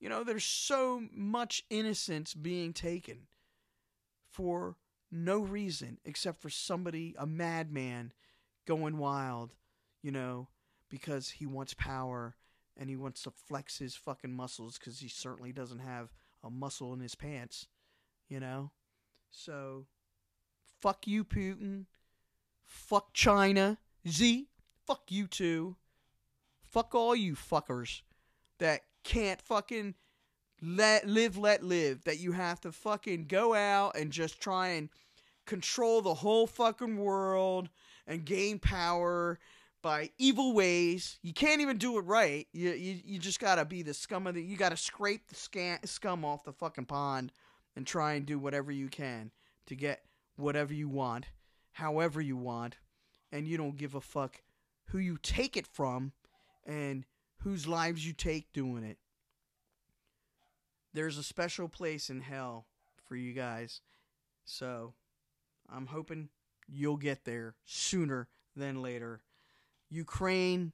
You 0.00 0.08
know, 0.08 0.24
there's 0.24 0.44
so 0.44 1.06
much 1.12 1.62
innocence 1.70 2.34
being 2.34 2.72
taken 2.72 3.28
for 4.32 4.76
no 5.12 5.40
reason 5.40 5.98
except 6.04 6.40
for 6.40 6.50
somebody, 6.50 7.14
a 7.18 7.26
madman, 7.26 8.12
going 8.66 8.98
wild, 8.98 9.54
you 10.02 10.10
know, 10.10 10.48
because 10.88 11.30
he 11.30 11.46
wants 11.46 11.74
power 11.74 12.34
and 12.76 12.88
he 12.88 12.96
wants 12.96 13.22
to 13.24 13.30
flex 13.30 13.78
his 13.78 13.94
fucking 13.94 14.32
muscles 14.32 14.78
because 14.78 15.00
he 15.00 15.08
certainly 15.08 15.52
doesn't 15.52 15.80
have 15.80 16.10
a 16.42 16.50
muscle 16.50 16.92
in 16.92 17.00
his 17.00 17.14
pants, 17.14 17.68
you 18.28 18.40
know? 18.40 18.70
So, 19.30 19.86
fuck 20.80 21.06
you, 21.06 21.24
Putin. 21.24 21.86
Fuck 22.64 23.12
China. 23.12 23.78
Z, 24.08 24.48
fuck 24.86 25.02
you 25.10 25.26
too. 25.26 25.76
Fuck 26.62 26.94
all 26.94 27.16
you 27.16 27.34
fuckers 27.34 28.02
that 28.58 28.82
can't 29.02 29.42
fucking 29.42 29.94
let 30.62 31.06
live 31.06 31.36
let 31.36 31.62
live 31.62 32.04
that 32.04 32.20
you 32.20 32.32
have 32.32 32.60
to 32.60 32.70
fucking 32.70 33.26
go 33.26 33.54
out 33.54 33.96
and 33.96 34.12
just 34.12 34.40
try 34.40 34.68
and 34.68 34.90
control 35.46 36.02
the 36.02 36.14
whole 36.14 36.46
fucking 36.46 36.96
world 36.96 37.68
and 38.06 38.24
gain 38.24 38.58
power 38.58 39.38
by 39.82 40.10
evil 40.18 40.52
ways. 40.52 41.18
You 41.22 41.32
can't 41.32 41.60
even 41.60 41.78
do 41.78 41.98
it 41.98 42.02
right. 42.02 42.46
You 42.52 42.70
you, 42.70 43.00
you 43.04 43.18
just 43.18 43.40
gotta 43.40 43.64
be 43.64 43.82
the 43.82 43.94
scum 43.94 44.26
of 44.26 44.34
the. 44.34 44.42
You 44.42 44.56
gotta 44.56 44.76
scrape 44.76 45.28
the 45.28 45.78
scum 45.84 46.24
off 46.24 46.44
the 46.44 46.52
fucking 46.52 46.86
pond 46.86 47.32
and 47.76 47.86
try 47.86 48.14
and 48.14 48.26
do 48.26 48.38
whatever 48.38 48.72
you 48.72 48.88
can 48.88 49.30
to 49.66 49.74
get 49.74 50.04
whatever 50.36 50.74
you 50.74 50.88
want, 50.88 51.26
however 51.72 52.20
you 52.20 52.36
want, 52.36 52.76
and 53.32 53.46
you 53.46 53.56
don't 53.56 53.76
give 53.76 53.94
a 53.94 54.00
fuck 54.00 54.42
who 54.86 54.98
you 54.98 55.18
take 55.22 55.56
it 55.56 55.66
from 55.66 56.12
and 56.66 57.04
whose 57.38 57.66
lives 57.66 58.06
you 58.06 58.12
take 58.12 58.52
doing 58.52 58.84
it. 58.84 58.98
There's 60.92 61.18
a 61.18 61.22
special 61.22 61.68
place 61.68 62.10
in 62.10 62.20
hell 62.20 62.66
for 63.06 63.14
you 63.16 63.32
guys. 63.32 63.80
So, 64.44 64.94
I'm 65.72 65.86
hoping 65.86 66.28
you'll 66.68 66.96
get 66.96 67.24
there 67.24 67.54
sooner 67.64 68.28
than 68.56 68.82
later. 68.82 69.20
Ukraine, 69.90 70.72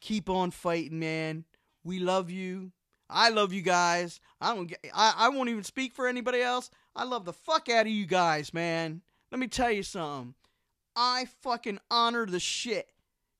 keep 0.00 0.30
on 0.30 0.50
fighting, 0.50 0.98
man. 0.98 1.44
We 1.84 1.98
love 1.98 2.30
you. 2.30 2.72
I 3.08 3.28
love 3.28 3.52
you 3.52 3.62
guys. 3.62 4.20
I 4.40 4.54
don't 4.54 4.66
get 4.66 4.80
I, 4.94 5.14
I 5.16 5.28
won't 5.28 5.48
even 5.48 5.64
speak 5.64 5.94
for 5.94 6.08
anybody 6.08 6.40
else. 6.40 6.70
I 6.94 7.04
love 7.04 7.24
the 7.24 7.32
fuck 7.32 7.68
out 7.68 7.86
of 7.86 7.92
you 7.92 8.06
guys, 8.06 8.52
man. 8.52 9.02
Let 9.30 9.38
me 9.38 9.48
tell 9.48 9.70
you 9.70 9.82
something. 9.82 10.34
I 10.96 11.26
fucking 11.42 11.78
honor 11.90 12.26
the 12.26 12.40
shit. 12.40 12.90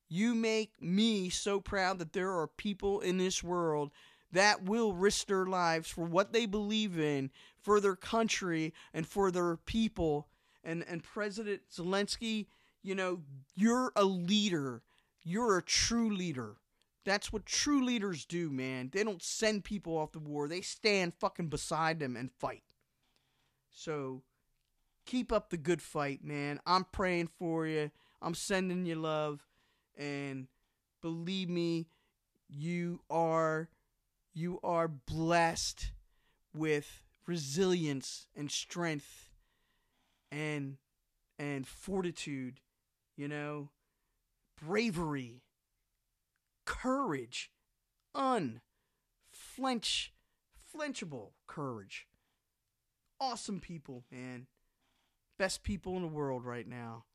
You 0.09 0.35
make 0.35 0.81
me 0.81 1.29
so 1.29 1.59
proud 1.59 1.99
that 1.99 2.13
there 2.13 2.31
are 2.31 2.47
people 2.47 3.01
in 3.01 3.17
this 3.17 3.43
world 3.43 3.91
that 4.31 4.63
will 4.63 4.93
risk 4.93 5.27
their 5.27 5.45
lives 5.45 5.89
for 5.89 6.05
what 6.05 6.31
they 6.31 6.45
believe 6.45 6.99
in, 6.99 7.31
for 7.61 7.79
their 7.79 7.95
country, 7.95 8.73
and 8.93 9.07
for 9.07 9.31
their 9.31 9.57
people. 9.57 10.27
And 10.63 10.83
and 10.87 11.03
President 11.03 11.61
Zelensky, 11.73 12.47
you 12.83 12.95
know, 12.95 13.21
you're 13.55 13.91
a 13.95 14.03
leader. 14.05 14.81
You're 15.23 15.57
a 15.57 15.63
true 15.63 16.13
leader. 16.13 16.55
That's 17.05 17.31
what 17.31 17.45
true 17.45 17.83
leaders 17.83 18.25
do, 18.25 18.49
man. 18.49 18.89
They 18.93 19.03
don't 19.03 19.23
send 19.23 19.63
people 19.63 19.97
off 19.97 20.11
the 20.11 20.19
war. 20.19 20.47
They 20.47 20.61
stand 20.61 21.13
fucking 21.13 21.47
beside 21.47 21.99
them 21.99 22.15
and 22.15 22.31
fight. 22.31 22.63
So 23.69 24.23
keep 25.05 25.31
up 25.31 25.49
the 25.49 25.57
good 25.57 25.81
fight, 25.81 26.23
man. 26.23 26.59
I'm 26.65 26.85
praying 26.85 27.29
for 27.39 27.65
you. 27.65 27.91
I'm 28.21 28.33
sending 28.33 28.85
you 28.85 28.95
love 28.95 29.45
and 29.95 30.47
believe 31.01 31.49
me, 31.49 31.87
you 32.49 33.01
are 33.09 33.69
you 34.33 34.59
are 34.63 34.87
blessed 34.87 35.91
with 36.53 37.03
resilience 37.25 38.27
and 38.35 38.51
strength 38.51 39.29
and 40.31 40.77
and 41.39 41.67
fortitude, 41.67 42.59
you 43.17 43.27
know, 43.27 43.69
bravery, 44.61 45.41
courage, 46.65 47.51
unflinch 48.15 48.61
flinchable 50.77 51.31
courage. 51.47 52.07
Awesome 53.19 53.59
people, 53.59 54.03
man. 54.11 54.47
Best 55.39 55.63
people 55.63 55.95
in 55.95 56.03
the 56.03 56.07
world 56.07 56.45
right 56.45 56.67
now. 56.67 57.05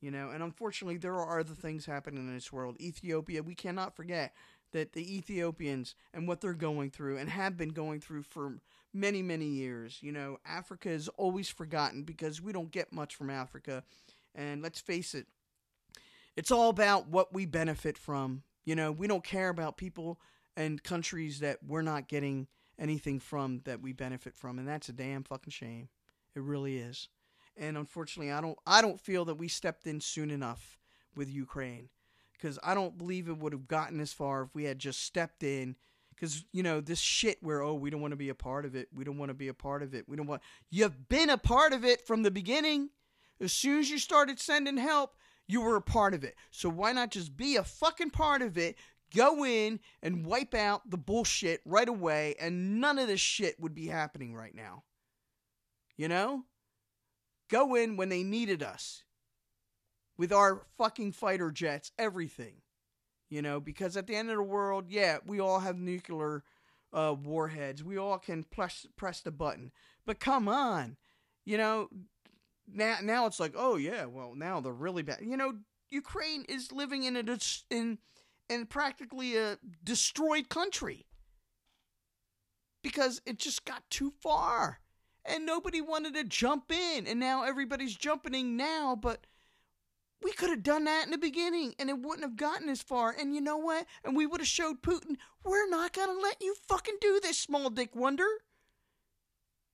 You 0.00 0.10
know, 0.10 0.30
and 0.30 0.42
unfortunately, 0.42 0.96
there 0.96 1.14
are 1.14 1.40
other 1.40 1.54
things 1.54 1.84
happening 1.84 2.26
in 2.26 2.34
this 2.34 2.50
world. 2.50 2.80
Ethiopia, 2.80 3.42
we 3.42 3.54
cannot 3.54 3.94
forget 3.94 4.32
that 4.72 4.92
the 4.92 5.16
Ethiopians 5.16 5.94
and 6.14 6.26
what 6.26 6.40
they're 6.40 6.54
going 6.54 6.90
through 6.90 7.18
and 7.18 7.28
have 7.28 7.56
been 7.56 7.70
going 7.70 8.00
through 8.00 8.22
for 8.22 8.60
many, 8.94 9.20
many 9.20 9.46
years. 9.46 9.98
You 10.00 10.12
know, 10.12 10.38
Africa 10.46 10.88
is 10.88 11.08
always 11.08 11.50
forgotten 11.50 12.04
because 12.04 12.40
we 12.40 12.52
don't 12.52 12.70
get 12.70 12.92
much 12.92 13.14
from 13.14 13.28
Africa. 13.28 13.82
And 14.34 14.62
let's 14.62 14.80
face 14.80 15.14
it, 15.14 15.26
it's 16.40 16.50
all 16.50 16.70
about 16.70 17.06
what 17.06 17.34
we 17.34 17.44
benefit 17.44 17.98
from. 17.98 18.42
You 18.64 18.74
know, 18.74 18.92
we 18.92 19.06
don't 19.06 19.22
care 19.22 19.50
about 19.50 19.76
people 19.76 20.18
and 20.56 20.82
countries 20.82 21.40
that 21.40 21.58
we're 21.62 21.82
not 21.82 22.08
getting 22.08 22.46
anything 22.78 23.20
from 23.20 23.60
that 23.66 23.82
we 23.82 23.92
benefit 23.92 24.34
from, 24.34 24.58
and 24.58 24.66
that's 24.66 24.88
a 24.88 24.94
damn 24.94 25.22
fucking 25.22 25.50
shame. 25.50 25.90
It 26.34 26.40
really 26.40 26.78
is. 26.78 27.10
And 27.58 27.76
unfortunately, 27.76 28.32
I 28.32 28.40
don't 28.40 28.56
I 28.66 28.80
don't 28.80 28.98
feel 28.98 29.26
that 29.26 29.34
we 29.34 29.48
stepped 29.48 29.86
in 29.86 30.00
soon 30.00 30.30
enough 30.30 30.78
with 31.14 31.28
Ukraine 31.28 31.90
because 32.32 32.58
I 32.64 32.72
don't 32.72 32.96
believe 32.96 33.28
it 33.28 33.36
would 33.36 33.52
have 33.52 33.68
gotten 33.68 33.98
this 33.98 34.14
far 34.14 34.44
if 34.44 34.54
we 34.54 34.64
had 34.64 34.78
just 34.78 35.04
stepped 35.04 35.42
in. 35.42 35.76
Because 36.14 36.46
you 36.52 36.62
know 36.62 36.80
this 36.80 37.00
shit 37.00 37.36
where 37.42 37.60
oh 37.60 37.74
we 37.74 37.90
don't 37.90 38.00
want 38.00 38.12
to 38.12 38.16
be 38.16 38.30
a 38.30 38.34
part 38.34 38.64
of 38.64 38.74
it, 38.74 38.88
we 38.94 39.04
don't 39.04 39.18
want 39.18 39.28
to 39.28 39.34
be 39.34 39.48
a 39.48 39.54
part 39.54 39.82
of 39.82 39.92
it, 39.92 40.08
we 40.08 40.16
don't 40.16 40.26
want. 40.26 40.40
You've 40.70 41.06
been 41.10 41.28
a 41.28 41.36
part 41.36 41.74
of 41.74 41.84
it 41.84 42.06
from 42.06 42.22
the 42.22 42.30
beginning. 42.30 42.88
As 43.42 43.52
soon 43.52 43.78
as 43.78 43.90
you 43.90 43.98
started 43.98 44.40
sending 44.40 44.78
help, 44.78 45.16
you 45.50 45.60
were 45.60 45.76
a 45.76 45.82
part 45.82 46.14
of 46.14 46.22
it. 46.22 46.36
So 46.50 46.68
why 46.68 46.92
not 46.92 47.10
just 47.10 47.36
be 47.36 47.56
a 47.56 47.64
fucking 47.64 48.10
part 48.10 48.42
of 48.42 48.56
it? 48.56 48.76
Go 49.14 49.44
in 49.44 49.80
and 50.02 50.24
wipe 50.24 50.54
out 50.54 50.88
the 50.88 50.96
bullshit 50.96 51.60
right 51.64 51.88
away, 51.88 52.36
and 52.40 52.80
none 52.80 52.98
of 52.98 53.08
this 53.08 53.20
shit 53.20 53.58
would 53.58 53.74
be 53.74 53.88
happening 53.88 54.34
right 54.34 54.54
now. 54.54 54.84
You 55.96 56.08
know? 56.08 56.44
Go 57.48 57.74
in 57.74 57.96
when 57.96 58.08
they 58.08 58.22
needed 58.22 58.62
us 58.62 59.02
with 60.16 60.32
our 60.32 60.62
fucking 60.78 61.12
fighter 61.12 61.50
jets, 61.50 61.90
everything. 61.98 62.62
You 63.28 63.42
know, 63.42 63.58
because 63.58 63.96
at 63.96 64.06
the 64.06 64.14
end 64.14 64.30
of 64.30 64.36
the 64.36 64.42
world, 64.42 64.86
yeah, 64.88 65.18
we 65.26 65.40
all 65.40 65.60
have 65.60 65.76
nuclear 65.76 66.44
uh, 66.92 67.14
warheads. 67.20 67.82
We 67.82 67.96
all 67.96 68.18
can 68.18 68.44
press 68.44 68.86
press 68.96 69.20
the 69.20 69.30
button. 69.30 69.72
But 70.04 70.20
come 70.20 70.48
on, 70.48 70.96
you 71.44 71.56
know, 71.56 71.88
now 72.72 72.98
now 73.02 73.26
it's 73.26 73.40
like, 73.40 73.54
oh 73.56 73.76
yeah, 73.76 74.06
well 74.06 74.34
now 74.34 74.60
they're 74.60 74.72
really 74.72 75.02
bad. 75.02 75.20
You 75.22 75.36
know, 75.36 75.54
Ukraine 75.90 76.44
is 76.48 76.72
living 76.72 77.04
in 77.04 77.16
a 77.16 77.38
in 77.70 77.98
in 78.48 78.66
practically 78.66 79.36
a 79.36 79.58
destroyed 79.84 80.48
country. 80.48 81.06
Because 82.82 83.20
it 83.26 83.38
just 83.38 83.64
got 83.64 83.82
too 83.90 84.12
far. 84.22 84.80
And 85.24 85.44
nobody 85.44 85.82
wanted 85.82 86.14
to 86.14 86.24
jump 86.24 86.72
in. 86.72 87.06
And 87.06 87.20
now 87.20 87.44
everybody's 87.44 87.94
jumping 87.94 88.34
in 88.34 88.56
now 88.56 88.96
but 88.96 89.26
we 90.22 90.32
could 90.32 90.50
have 90.50 90.62
done 90.62 90.84
that 90.84 91.04
in 91.04 91.10
the 91.10 91.18
beginning 91.18 91.74
and 91.78 91.88
it 91.88 91.98
wouldn't 91.98 92.24
have 92.24 92.36
gotten 92.36 92.68
as 92.68 92.82
far. 92.82 93.14
And 93.18 93.34
you 93.34 93.40
know 93.40 93.56
what? 93.56 93.86
And 94.04 94.16
we 94.16 94.26
would 94.26 94.40
have 94.40 94.48
showed 94.48 94.82
putin 94.82 95.16
we're 95.44 95.68
not 95.68 95.92
going 95.92 96.14
to 96.14 96.20
let 96.20 96.36
you 96.42 96.54
fucking 96.68 96.98
do 97.00 97.20
this 97.22 97.38
small 97.38 97.70
dick 97.70 97.94
wonder. 97.94 98.26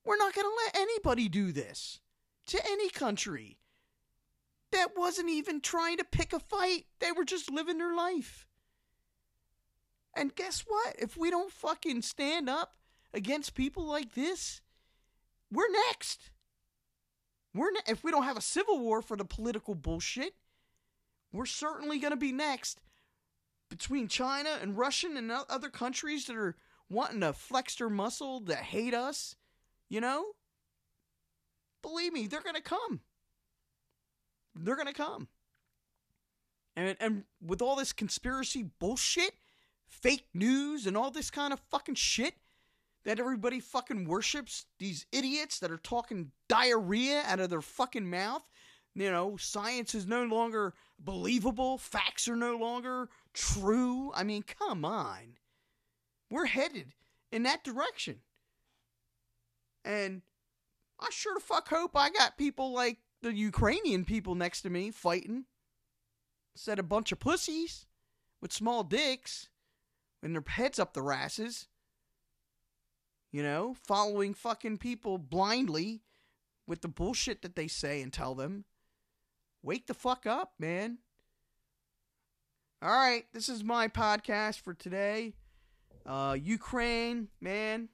We're 0.05 0.17
not 0.17 0.35
going 0.35 0.47
to 0.47 0.57
let 0.65 0.77
anybody 0.77 1.29
do 1.29 1.51
this 1.51 2.01
to 2.47 2.61
any 2.67 2.89
country 2.89 3.59
that 4.73 4.97
wasn't 4.97 5.31
even 5.31 5.61
trying 5.61 5.97
to 5.97 6.05
pick 6.05 6.33
a 6.33 6.39
fight 6.39 6.87
they 6.99 7.13
were 7.13 7.25
just 7.25 7.51
living 7.51 7.79
their 7.79 7.95
life 7.95 8.47
and 10.15 10.35
guess 10.35 10.65
what 10.67 10.97
if 10.99 11.17
we 11.17 11.31
don't 11.31 11.53
fucking 11.53 12.03
stand 12.03 12.49
up 12.49 12.75
against 13.13 13.55
people 13.55 13.85
like 13.85 14.15
this 14.15 14.61
we're 15.51 15.71
next. 15.89 16.31
We're 17.55 17.71
ne- 17.71 17.81
if 17.89 18.03
we 18.03 18.11
don't 18.11 18.25
have 18.25 18.37
a 18.37 18.43
civil 18.43 18.79
war 18.81 19.01
for 19.01 19.17
the 19.17 19.25
political 19.25 19.75
bullshit, 19.75 20.35
we're 21.33 21.47
certainly 21.47 21.99
going 21.99 22.13
to 22.13 22.17
be 22.17 22.33
next. 22.33 22.81
Between 23.69 24.09
China 24.09 24.59
and 24.61 24.79
Russian 24.79 25.17
and 25.17 25.31
other 25.31 25.69
countries 25.69 26.27
that 26.27 26.37
are 26.37 26.57
wanting 26.89 27.21
to 27.21 27.33
flex 27.33 27.77
their 27.77 27.91
muscle 27.91 28.41
that 28.41 28.59
hate 28.59 28.95
us, 28.95 29.35
you 29.89 30.01
know? 30.01 30.33
Believe 31.87 32.13
me, 32.13 32.27
they're 32.27 32.43
going 32.43 32.57
to 32.57 32.61
come. 32.61 32.99
They're 34.57 34.75
going 34.75 34.89
to 34.89 34.93
come. 34.93 35.29
And 36.75 36.97
and 36.99 37.23
with 37.41 37.63
all 37.63 37.77
this 37.77 37.93
conspiracy 37.93 38.65
bullshit, 38.81 39.35
fake 39.87 40.27
news 40.35 40.89
and 40.89 40.97
all 40.97 41.13
this 41.13 41.31
kind 41.31 41.53
of 41.53 41.61
fucking 41.71 41.95
shit, 41.95 42.35
that 43.05 43.21
everybody 43.21 43.61
fucking 43.61 44.09
worships 44.09 44.67
these 44.81 45.07
idiots 45.13 45.61
that 45.61 45.71
are 45.71 45.79
talking 45.79 46.33
diarrhea 46.49 47.23
out 47.25 47.39
of 47.39 47.51
their 47.51 47.63
fucking 47.63 48.11
mouth. 48.11 48.43
You 48.97 49.13
know, 49.13 49.37
science 49.37 49.95
is 49.95 50.07
no 50.07 50.25
longer 50.25 50.75
believable, 50.99 51.79
facts 51.79 52.27
are 52.27 52.35
no 52.35 52.57
longer 52.57 53.11
true. 53.33 54.11
I 54.13 54.25
mean, 54.25 54.43
come 54.43 54.85
on. 54.85 55.37
We're 56.33 56.47
headed 56.47 56.95
in 57.31 57.45
that 57.45 57.63
direction. 57.63 58.17
And 59.85 60.23
I 61.01 61.11
sure 61.11 61.35
the 61.35 61.41
fuck 61.41 61.69
hope 61.69 61.93
I 61.95 62.11
got 62.11 62.39
people 62.39 62.73
like 62.73 62.99
the 63.23 63.33
Ukrainian 63.33 64.05
people 64.05 64.35
next 64.35 64.63
to 64.63 64.71
me 64.71 64.91
fighting. 64.91 65.45
Instead 66.55 66.79
of 66.79 66.87
a 66.87 66.89
bunch 66.89 67.13
of 67.13 67.21
pussies 67.21 67.87
with 68.41 68.53
small 68.53 68.83
dicks 68.83 69.49
and 70.23 70.35
their 70.35 70.45
heads 70.47 70.79
up 70.79 70.95
their 70.95 71.13
asses 71.13 71.69
you 73.37 73.43
know, 73.43 73.77
following 73.87 74.33
fucking 74.33 74.79
people 74.79 75.19
blindly 75.19 76.01
with 76.67 76.81
the 76.81 76.89
bullshit 76.89 77.43
that 77.43 77.55
they 77.55 77.69
say 77.69 78.01
and 78.01 78.11
tell 78.11 78.35
them. 78.35 78.65
Wake 79.63 79.87
the 79.87 79.93
fuck 79.93 80.25
up, 80.25 80.55
man. 80.59 80.97
All 82.81 82.89
right, 82.89 83.27
this 83.35 83.51
is 83.51 83.63
my 83.63 83.89
podcast 83.89 84.61
for 84.61 84.73
today. 84.73 85.35
Uh, 86.07 86.35
Ukraine, 86.41 87.29
man, 87.39 87.91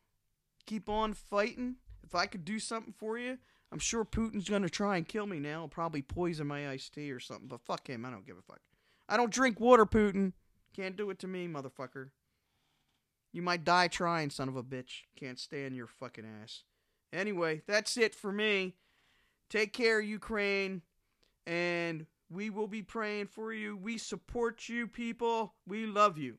keep 0.65 0.89
on 0.89 1.13
fighting. 1.13 1.77
If 2.13 2.17
I 2.17 2.27
could 2.27 2.45
do 2.45 2.59
something 2.59 2.93
for 2.93 3.17
you, 3.17 3.39
I'm 3.73 3.79
sure 3.79 4.05
Putin's 4.05 4.47
gonna 4.47 4.69
try 4.69 4.99
and 4.99 5.09
kill 5.09 5.25
me 5.25 5.39
now. 5.39 5.61
He'll 5.61 5.69
probably 5.69 6.03
poison 6.03 6.47
my 6.47 6.69
iced 6.69 6.93
tea 6.93 7.11
or 7.11 7.19
something. 7.21 7.49
But 7.49 7.63
fuck 7.63 7.89
him. 7.89 8.05
I 8.05 8.11
don't 8.11 8.27
give 8.27 8.37
a 8.37 8.43
fuck. 8.43 8.61
I 9.09 9.17
don't 9.17 9.33
drink 9.33 9.59
water, 9.59 9.87
Putin. 9.87 10.35
Can't 10.77 10.95
do 10.95 11.09
it 11.09 11.19
to 11.21 11.27
me, 11.27 11.49
motherfucker. 11.49 12.11
You 13.33 13.41
might 13.41 13.65
die 13.65 13.89
trying, 13.89 14.29
son 14.29 14.51
of 14.51 14.57
a 14.57 14.63
bitch. 14.63 15.05
Can't 15.17 15.39
stand 15.39 15.75
your 15.75 15.87
fucking 15.87 16.27
ass. 16.43 16.65
Anyway, 17.15 17.63
that's 17.67 17.97
it 17.97 18.15
for 18.15 18.31
me. 18.31 18.75
Take 19.49 19.73
care, 19.73 19.99
Ukraine. 19.99 20.83
And 21.47 22.05
we 22.29 22.51
will 22.51 22.69
be 22.69 22.83
praying 22.83 23.29
for 23.29 23.55
you. 23.55 23.75
We 23.75 23.97
support 23.97 24.69
you, 24.69 24.87
people. 24.87 25.55
We 25.67 25.87
love 25.87 26.19
you. 26.19 26.37